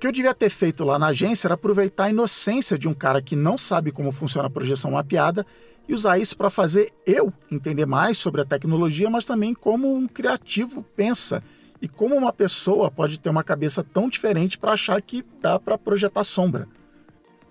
Que 0.05 0.09
eu 0.09 0.13
devia 0.13 0.35
ter 0.35 0.51
feito 0.51 0.85
lá 0.85 0.99
na 0.99 1.07
agência 1.07 1.47
era 1.47 1.55
aproveitar 1.55 2.05
a 2.05 2.11
inocência 2.11 2.77
de 2.77 2.87
um 2.87 2.93
cara 2.93 3.23
que 3.23 3.35
não 3.35 3.57
sabe 3.57 3.91
como 3.91 4.13
funciona 4.13 4.49
a 4.49 4.51
projeção 4.51 4.91
mapeada 4.91 5.47
e 5.89 5.95
usar 5.95 6.19
isso 6.19 6.37
para 6.37 6.51
fazer 6.51 6.93
eu 7.07 7.33
entender 7.51 7.87
mais 7.87 8.19
sobre 8.19 8.43
a 8.43 8.45
tecnologia, 8.45 9.09
mas 9.09 9.25
também 9.25 9.55
como 9.55 9.97
um 9.97 10.07
criativo 10.07 10.85
pensa 10.95 11.43
e 11.81 11.89
como 11.89 12.15
uma 12.15 12.35
pessoa 12.35 12.91
pode 12.91 13.19
ter 13.19 13.31
uma 13.31 13.43
cabeça 13.43 13.83
tão 13.83 14.11
diferente 14.11 14.59
para 14.59 14.73
achar 14.73 15.01
que 15.01 15.25
dá 15.41 15.59
para 15.59 15.79
projetar 15.79 16.23
sombra. 16.23 16.69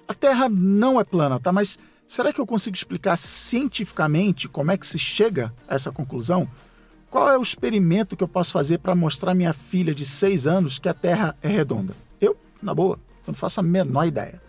A 0.07 0.13
Terra 0.13 0.47
não 0.47 0.99
é 0.99 1.03
plana, 1.03 1.39
tá? 1.39 1.51
Mas 1.51 1.79
será 2.05 2.31
que 2.31 2.39
eu 2.39 2.45
consigo 2.45 2.77
explicar 2.77 3.17
cientificamente 3.17 4.47
como 4.47 4.71
é 4.71 4.77
que 4.77 4.85
se 4.85 4.99
chega 4.99 5.51
a 5.67 5.73
essa 5.73 5.91
conclusão? 5.91 6.47
Qual 7.09 7.27
é 7.27 7.35
o 7.35 7.41
experimento 7.41 8.15
que 8.15 8.23
eu 8.23 8.27
posso 8.27 8.51
fazer 8.51 8.77
para 8.77 8.93
mostrar 8.93 9.33
minha 9.33 9.53
filha 9.53 9.95
de 9.95 10.05
6 10.05 10.45
anos 10.45 10.77
que 10.77 10.87
a 10.87 10.93
Terra 10.93 11.35
é 11.41 11.47
redonda? 11.47 12.03
Na 12.63 12.73
boa, 12.73 12.95
eu 12.95 13.23
não 13.27 13.33
faço 13.33 13.59
a 13.59 13.63
menor 13.63 14.05
ideia. 14.05 14.41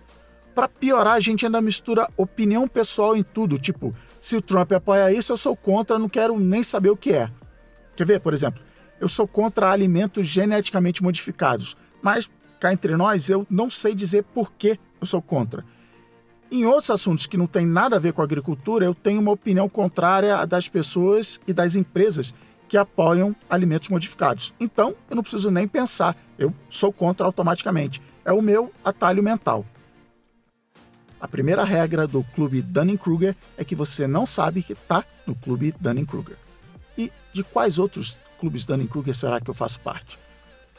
Para 0.55 0.68
piorar, 0.68 1.14
a 1.14 1.20
gente 1.20 1.44
ainda 1.44 1.61
mistura 1.61 2.09
opinião 2.16 2.68
pessoal 2.68 3.16
em 3.16 3.24
tudo, 3.24 3.59
tipo, 3.59 3.92
se 4.20 4.37
o 4.37 4.40
Trump 4.40 4.70
apoia 4.72 5.12
isso, 5.12 5.33
eu 5.33 5.37
sou 5.37 5.57
contra, 5.57 5.98
não 5.98 6.09
quero 6.09 6.38
nem 6.38 6.62
saber 6.62 6.90
o 6.90 6.96
que 6.96 7.12
é. 7.12 7.29
Quer 7.96 8.07
ver, 8.07 8.20
por 8.20 8.33
exemplo, 8.33 8.62
eu 9.00 9.09
sou 9.09 9.27
contra 9.27 9.70
alimentos 9.70 10.27
geneticamente 10.27 11.03
modificados, 11.03 11.77
mas 12.00 12.31
cá 12.61 12.72
entre 12.72 12.96
nós, 12.96 13.29
eu 13.29 13.44
não 13.50 13.68
sei 13.68 13.94
dizer 13.94 14.22
por 14.33 14.53
que 14.53 14.79
eu 15.00 15.07
sou 15.07 15.20
contra. 15.20 15.64
Em 16.53 16.64
outros 16.64 16.90
assuntos 16.90 17.27
que 17.27 17.37
não 17.37 17.48
têm 17.48 17.66
nada 17.66 17.96
a 17.96 17.98
ver 17.98 18.12
com 18.12 18.22
agricultura, 18.22 18.85
eu 18.85 18.94
tenho 18.94 19.20
uma 19.20 19.33
opinião 19.33 19.68
contrária 19.68 20.37
à 20.37 20.44
das 20.44 20.68
pessoas 20.68 21.40
e 21.48 21.53
das 21.53 21.74
empresas 21.74 22.33
que 22.75 22.79
apoiam 22.79 23.37
alimentos 23.49 23.89
modificados. 23.89 24.53
Então, 24.59 24.97
eu 25.09 25.15
não 25.15 25.23
preciso 25.23 25.49
nem 25.49 25.69
pensar, 25.69 26.17
eu 26.37 26.53
sou 26.69 26.93
contra 26.93 27.25
automaticamente. 27.25 28.03
É 28.25 28.33
o 28.33 28.43
meu 28.43 28.73
atalho 28.85 29.23
mental. 29.23 29.65
A 31.21 31.29
primeira 31.29 31.63
regra 31.63 32.05
do 32.05 32.25
clube 32.35 32.63
Dunning-Kruger 32.63 33.37
é 33.57 33.63
que 33.65 33.77
você 33.77 34.09
não 34.09 34.27
sabe 34.27 34.61
que 34.61 34.73
está 34.73 35.05
no 35.25 35.37
clube 35.37 35.73
Dunning-Kruger. 35.79 36.37
E 36.99 37.13
de 37.33 37.45
quais 37.45 37.79
outros 37.79 38.19
clubes 38.41 38.67
Dunning-Kruger 38.67 39.15
será 39.15 39.41
que 39.41 39.49
eu 39.49 39.55
faço 39.55 39.79
parte? 39.79 40.19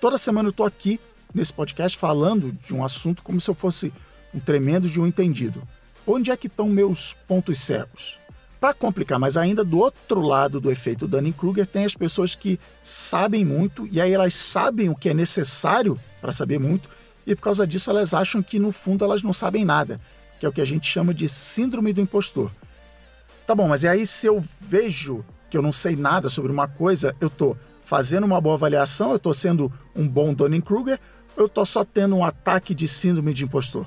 Toda 0.02 0.18
semana 0.18 0.48
eu 0.48 0.52
estou 0.52 0.66
aqui 0.66 1.00
nesse 1.34 1.54
podcast 1.54 1.98
falando 1.98 2.52
de 2.52 2.76
um 2.76 2.84
assunto 2.84 3.24
como 3.24 3.40
se 3.40 3.50
eu 3.50 3.56
fosse 3.56 3.94
um 4.34 4.40
tremendo 4.42 4.90
de 4.90 5.00
um 5.00 5.08
entendido. 5.08 5.66
Onde 6.06 6.30
é 6.30 6.36
que 6.36 6.48
estão 6.48 6.68
meus 6.68 7.14
pontos 7.26 7.58
cegos? 7.58 8.20
Para 8.60 8.74
complicar 8.74 9.20
mais 9.20 9.38
ainda, 9.38 9.64
do 9.64 9.80
outro 9.80 10.22
lado 10.22 10.60
do 10.60 10.72
efeito 10.72 11.08
Dunning-Kruger 11.08 11.68
tem 11.68 11.86
as 11.86 11.96
pessoas 11.96 12.36
que 12.36 12.60
sabem 12.82 13.44
muito 13.44 13.88
e 13.92 14.00
aí 14.00 14.12
elas 14.12 14.34
sabem 14.34 14.90
o 14.90 14.96
que 14.96 15.10
é 15.10 15.14
necessário 15.14 16.00
para 16.22 16.32
saber 16.32 16.60
muito 16.60 16.90
e 17.28 17.36
por 17.36 17.42
causa 17.42 17.68
disso 17.68 17.90
elas 17.90 18.14
acham 18.14 18.42
que 18.42 18.60
no 18.60 18.72
fundo 18.72 19.04
elas 19.04 19.22
não 19.22 19.34
sabem 19.34 19.66
nada, 19.66 20.00
que 20.40 20.46
é 20.46 20.50
o 20.50 20.54
que 20.54 20.62
a 20.62 20.66
gente 20.66 20.88
chama 20.88 21.14
de 21.14 21.28
síndrome 21.28 21.92
do 21.92 22.02
impostor. 22.02 22.52
Tá 23.46 23.54
bom, 23.54 23.68
mas 23.68 23.84
e 23.84 23.88
aí 23.88 24.06
se 24.06 24.28
eu 24.28 24.42
vejo 24.62 25.24
que 25.50 25.58
eu 25.58 25.62
não 25.62 25.72
sei 25.72 25.96
nada 25.96 26.30
sobre 26.30 26.52
uma 26.52 26.68
coisa, 26.68 27.16
eu 27.20 27.30
tô 27.30 27.56
fazendo 27.82 28.24
uma 28.24 28.42
boa 28.42 28.56
avaliação, 28.56 29.12
eu 29.12 29.20
tô 29.20 29.34
sendo 29.34 29.72
um 29.96 30.08
bom 30.08 30.34
Dunning-Kruger, 30.34 31.00
eu 31.38 31.48
tô 31.48 31.64
só 31.66 31.84
tendo 31.84 32.16
um 32.16 32.24
ataque 32.24 32.74
de 32.74 32.88
síndrome 32.88 33.34
de 33.34 33.44
impostor? 33.44 33.86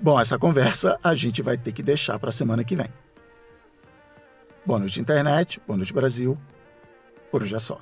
Bom, 0.00 0.20
essa 0.20 0.38
conversa 0.38 0.98
a 1.02 1.14
gente 1.14 1.42
vai 1.42 1.56
ter 1.56 1.72
que 1.72 1.82
deixar 1.82 2.18
para 2.18 2.30
a 2.30 2.32
semana 2.32 2.64
que 2.64 2.74
vem. 2.74 2.88
Boa 4.66 4.80
noite, 4.80 4.98
internet. 4.98 5.60
Boa 5.64 5.76
noite, 5.76 5.92
Brasil. 5.92 6.36
Por 7.30 7.40
hoje 7.40 7.54
é 7.54 7.58
só. 7.60 7.80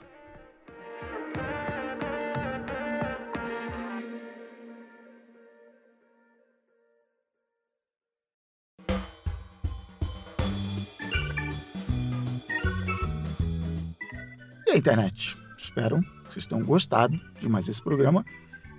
E 14.66 14.70
a 14.70 14.77
internet? 14.77 15.38
Espero 15.57 16.03
que 16.03 16.35
vocês 16.35 16.44
tenham 16.44 16.62
gostado 16.66 17.18
de 17.38 17.49
mais 17.49 17.66
esse 17.66 17.83
programa 17.83 18.27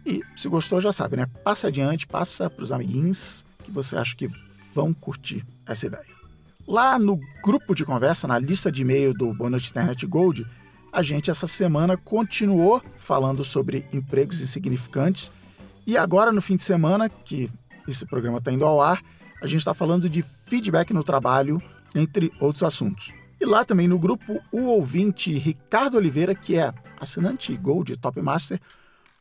E 0.05 0.21
se 0.35 0.47
gostou, 0.47 0.79
já 0.79 0.93
sabe, 0.93 1.17
né? 1.17 1.25
Passa 1.43 1.69
adiante, 1.69 2.05
passa 2.05 2.51
para 2.51 2.63
os 2.63 2.71
amiguinhos 2.71 3.43
que 3.63 3.71
você 3.71 3.97
acha 3.97 4.15
que 4.15 4.29
vão 4.75 4.93
curtir 4.93 5.43
essa 5.65 5.87
ideia. 5.87 6.14
Lá 6.67 6.97
no 6.97 7.19
grupo 7.43 7.75
de 7.75 7.85
conversa, 7.85 8.27
na 8.27 8.39
lista 8.39 8.71
de 8.71 8.81
e-mail 8.81 9.13
do 9.13 9.33
Noite 9.35 9.69
Internet 9.69 10.03
Gold, 10.07 10.45
a 10.91 11.03
gente 11.03 11.29
essa 11.29 11.45
semana 11.45 11.95
continuou 11.95 12.81
falando 12.95 13.43
sobre 13.43 13.85
empregos 13.93 14.41
insignificantes 14.41 15.31
e 15.85 15.95
agora 15.95 16.31
no 16.31 16.41
fim 16.41 16.55
de 16.55 16.63
semana, 16.63 17.07
que 17.07 17.51
esse 17.87 18.03
programa 18.07 18.39
está 18.39 18.51
indo 18.51 18.65
ao 18.65 18.81
ar, 18.81 18.99
a 19.39 19.45
gente 19.45 19.59
está 19.59 19.75
falando 19.75 20.09
de 20.09 20.23
feedback 20.23 20.91
no 20.91 21.03
trabalho, 21.03 21.61
entre 21.93 22.31
outros 22.39 22.63
assuntos. 22.63 23.13
E 23.39 23.45
lá 23.45 23.63
também 23.63 23.87
no 23.87 23.99
grupo, 23.99 24.41
o 24.51 24.63
ouvinte 24.63 25.37
Ricardo 25.37 25.97
Oliveira, 25.97 26.33
que 26.33 26.57
é 26.57 26.73
assinante 26.99 27.55
Gold 27.57 27.95
Top 27.97 28.19
Master, 28.19 28.59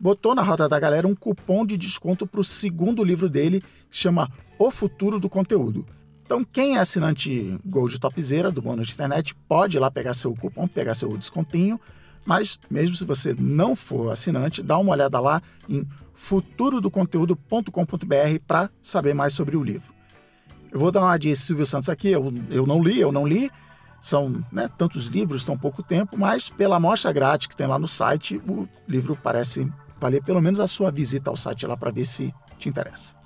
botou 0.01 0.35
na 0.35 0.41
roda 0.41 0.67
da 0.67 0.81
galera 0.81 1.07
um 1.07 1.15
cupom 1.15 1.67
de 1.67 1.77
desconto 1.77 2.27
para 2.27 2.41
o 2.41 2.45
segundo 2.45 3.05
livro 3.05 3.29
dele, 3.29 3.61
que 3.61 3.97
se 3.97 4.01
chama 4.01 4.31
O 4.59 4.71
Futuro 4.71 5.21
do 5.21 5.29
Conteúdo. 5.29 5.85
Então, 6.25 6.43
quem 6.43 6.77
é 6.77 6.81
assinante 6.81 7.61
Gold 7.67 8.01
Topzera 8.01 8.51
do 8.51 8.63
Bônus 8.63 8.87
de 8.87 8.95
Internet 8.95 9.35
pode 9.47 9.77
ir 9.77 9.81
lá 9.81 9.91
pegar 9.91 10.15
seu 10.15 10.35
cupom, 10.35 10.67
pegar 10.67 10.95
seu 10.95 11.15
descontinho, 11.19 11.79
mas 12.25 12.59
mesmo 12.71 12.97
se 12.97 13.05
você 13.05 13.37
não 13.39 13.77
for 13.77 14.11
assinante, 14.11 14.63
dá 14.63 14.79
uma 14.79 14.93
olhada 14.93 15.21
lá 15.21 15.43
em 15.69 15.87
futurodoconteúdo.com.br 16.15 18.39
para 18.47 18.71
saber 18.81 19.13
mais 19.13 19.35
sobre 19.35 19.55
o 19.55 19.63
livro. 19.63 19.93
Eu 20.73 20.81
vou 20.81 20.91
dar 20.91 21.03
uma 21.03 21.19
de 21.19 21.37
Silvio 21.37 21.67
Santos 21.67 21.91
aqui, 21.91 22.09
eu, 22.09 22.33
eu 22.51 22.67
não 22.67 22.83
li, 22.83 22.99
eu 22.99 23.13
não 23.13 23.27
li, 23.27 23.51
são 24.01 24.43
né, 24.51 24.67
tantos 24.79 25.09
livros, 25.09 25.45
tão 25.45 25.59
pouco 25.59 25.83
tempo, 25.83 26.17
mas 26.17 26.49
pela 26.49 26.77
amostra 26.77 27.13
grátis 27.13 27.47
que 27.47 27.57
tem 27.57 27.67
lá 27.67 27.79
no 27.79 27.87
site, 27.87 28.41
o 28.49 28.67
livro 28.89 29.19
parece 29.23 29.71
valer 30.01 30.23
pelo 30.23 30.41
menos 30.41 30.59
a 30.59 30.67
sua 30.67 30.91
visita 30.91 31.29
ao 31.29 31.37
site 31.37 31.67
lá 31.67 31.77
para 31.77 31.91
ver 31.91 32.07
se 32.07 32.35
te 32.59 32.69
interessa. 32.69 33.24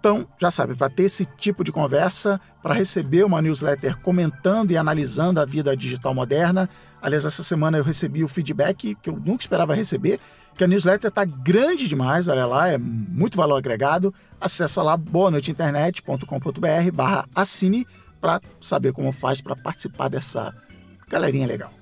Então, 0.00 0.26
já 0.38 0.50
sabe, 0.50 0.74
para 0.74 0.88
ter 0.88 1.02
esse 1.02 1.26
tipo 1.26 1.62
de 1.62 1.70
conversa, 1.70 2.40
para 2.62 2.72
receber 2.72 3.22
uma 3.22 3.42
newsletter 3.42 3.98
comentando 3.98 4.70
e 4.70 4.76
analisando 4.78 5.38
a 5.38 5.44
vida 5.44 5.76
digital 5.76 6.14
moderna. 6.14 6.70
Aliás, 7.02 7.26
essa 7.26 7.42
semana 7.42 7.76
eu 7.76 7.84
recebi 7.84 8.24
o 8.24 8.28
feedback 8.28 8.94
que 8.94 9.10
eu 9.10 9.20
nunca 9.22 9.42
esperava 9.42 9.74
receber, 9.74 10.18
que 10.56 10.64
a 10.64 10.66
newsletter 10.66 11.08
está 11.08 11.26
grande 11.26 11.86
demais, 11.86 12.28
olha 12.28 12.46
lá, 12.46 12.68
é 12.68 12.78
muito 12.78 13.36
valor 13.36 13.56
agregado. 13.56 14.12
Acesse 14.40 14.80
lá 14.80 14.96
boanoiteinternet.com.br 14.96 16.92
barra 16.94 17.26
assine 17.34 17.86
para 18.22 18.40
saber 18.58 18.94
como 18.94 19.12
faz 19.12 19.42
para 19.42 19.54
participar 19.54 20.08
dessa 20.08 20.54
galerinha 21.10 21.46
legal. 21.46 21.74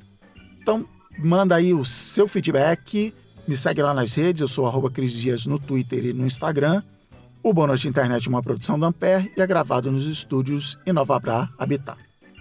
Então, 0.60 0.84
manda 1.20 1.54
aí 1.54 1.72
o 1.72 1.84
seu 1.84 2.26
feedback, 2.26 3.14
me 3.46 3.54
segue 3.54 3.80
lá 3.80 3.94
nas 3.94 4.12
redes, 4.16 4.42
eu 4.42 4.48
sou 4.48 4.66
arroba 4.66 4.90
Cris 4.90 5.12
Dias 5.12 5.46
no 5.46 5.60
Twitter 5.60 6.04
e 6.04 6.12
no 6.12 6.26
Instagram. 6.26 6.82
O 7.48 7.54
Bônus 7.54 7.80
de 7.80 7.88
Internet 7.88 8.26
é 8.26 8.28
uma 8.28 8.42
produção 8.42 8.78
da 8.78 8.88
Ampere 8.88 9.32
e 9.34 9.40
é 9.40 9.46
gravado 9.46 9.90
nos 9.90 10.06
estúdios 10.06 10.78
Inovabrá 10.84 11.48
Habitat. 11.58 11.98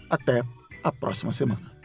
Até 0.09 0.43
a 0.83 0.91
próxima 0.91 1.31
semana. 1.31 1.76